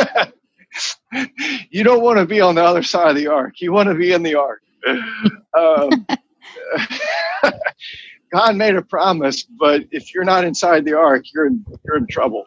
[1.69, 3.61] you don't want to be on the other side of the ark.
[3.61, 4.61] You want to be in the ark.
[4.87, 6.07] Um,
[8.31, 12.07] God made a promise, but if you're not inside the ark, you're in, you're in
[12.07, 12.45] trouble.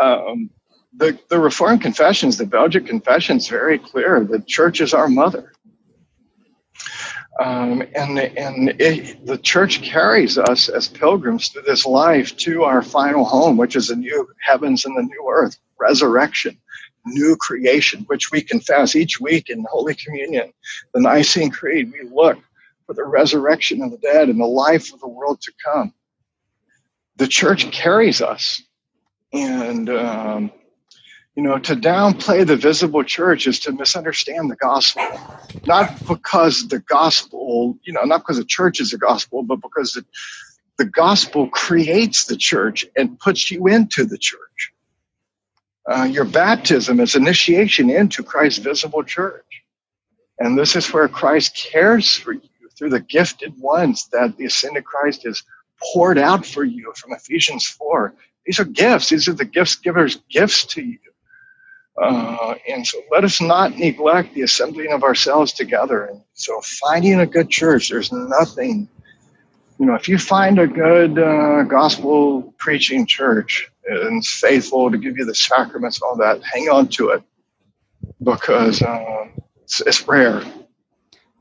[0.00, 0.50] Um,
[0.96, 4.24] the, the Reformed confessions, the Belgic confessions, very clear.
[4.24, 5.52] The church is our mother.
[7.38, 12.80] Um, and and it, the church carries us as pilgrims through this life to our
[12.80, 16.58] final home, which is the new heavens and the new earth, resurrection,
[17.04, 20.50] new creation, which we confess each week in Holy Communion,
[20.94, 21.92] the Nicene Creed.
[21.92, 22.38] We look
[22.86, 25.92] for the resurrection of the dead and the life of the world to come.
[27.16, 28.62] The church carries us.
[29.32, 30.52] And, um,
[31.34, 35.04] you know, to downplay the visible church is to misunderstand the gospel.
[35.66, 39.92] Not because the gospel, you know, not because the church is the gospel, but because
[39.92, 40.04] the,
[40.78, 44.72] the gospel creates the church and puts you into the church.
[45.90, 49.44] Uh, your baptism is initiation into Christ's visible church.
[50.38, 52.40] And this is where Christ cares for you
[52.76, 55.42] through the gifted ones that the ascended Christ has
[55.92, 58.14] poured out for you from Ephesians 4.
[58.44, 59.08] These are gifts.
[59.08, 60.98] These are the gifts givers' gifts to you.
[62.00, 66.04] Uh, and so let us not neglect the assembling of ourselves together.
[66.04, 68.88] And so finding a good church, there's nothing
[69.78, 75.18] you know, if you find a good uh, gospel preaching church and faithful to give
[75.18, 77.22] you the sacraments all that, hang on to it
[78.22, 79.26] because uh,
[79.62, 80.42] it's, it's, rare.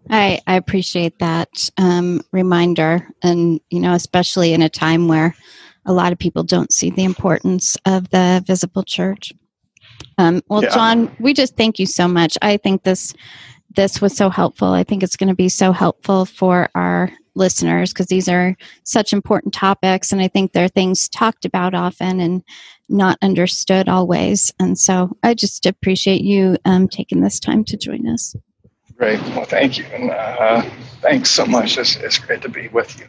[0.09, 3.07] I, I appreciate that um, reminder.
[3.23, 5.35] And, you know, especially in a time where
[5.85, 9.33] a lot of people don't see the importance of the visible church.
[10.17, 10.69] Um, well, yeah.
[10.69, 12.37] John, we just thank you so much.
[12.41, 13.13] I think this
[13.75, 14.69] this was so helpful.
[14.69, 19.11] I think it's going to be so helpful for our listeners because these are such
[19.11, 22.41] important topics, and I think they're things talked about often and
[22.87, 24.53] not understood always.
[24.59, 28.35] And so, I just appreciate you um, taking this time to join us.
[28.97, 29.19] Great.
[29.35, 30.61] Well, thank you, and uh,
[31.01, 31.77] thanks so much.
[31.77, 33.03] It's, it's great to be with you.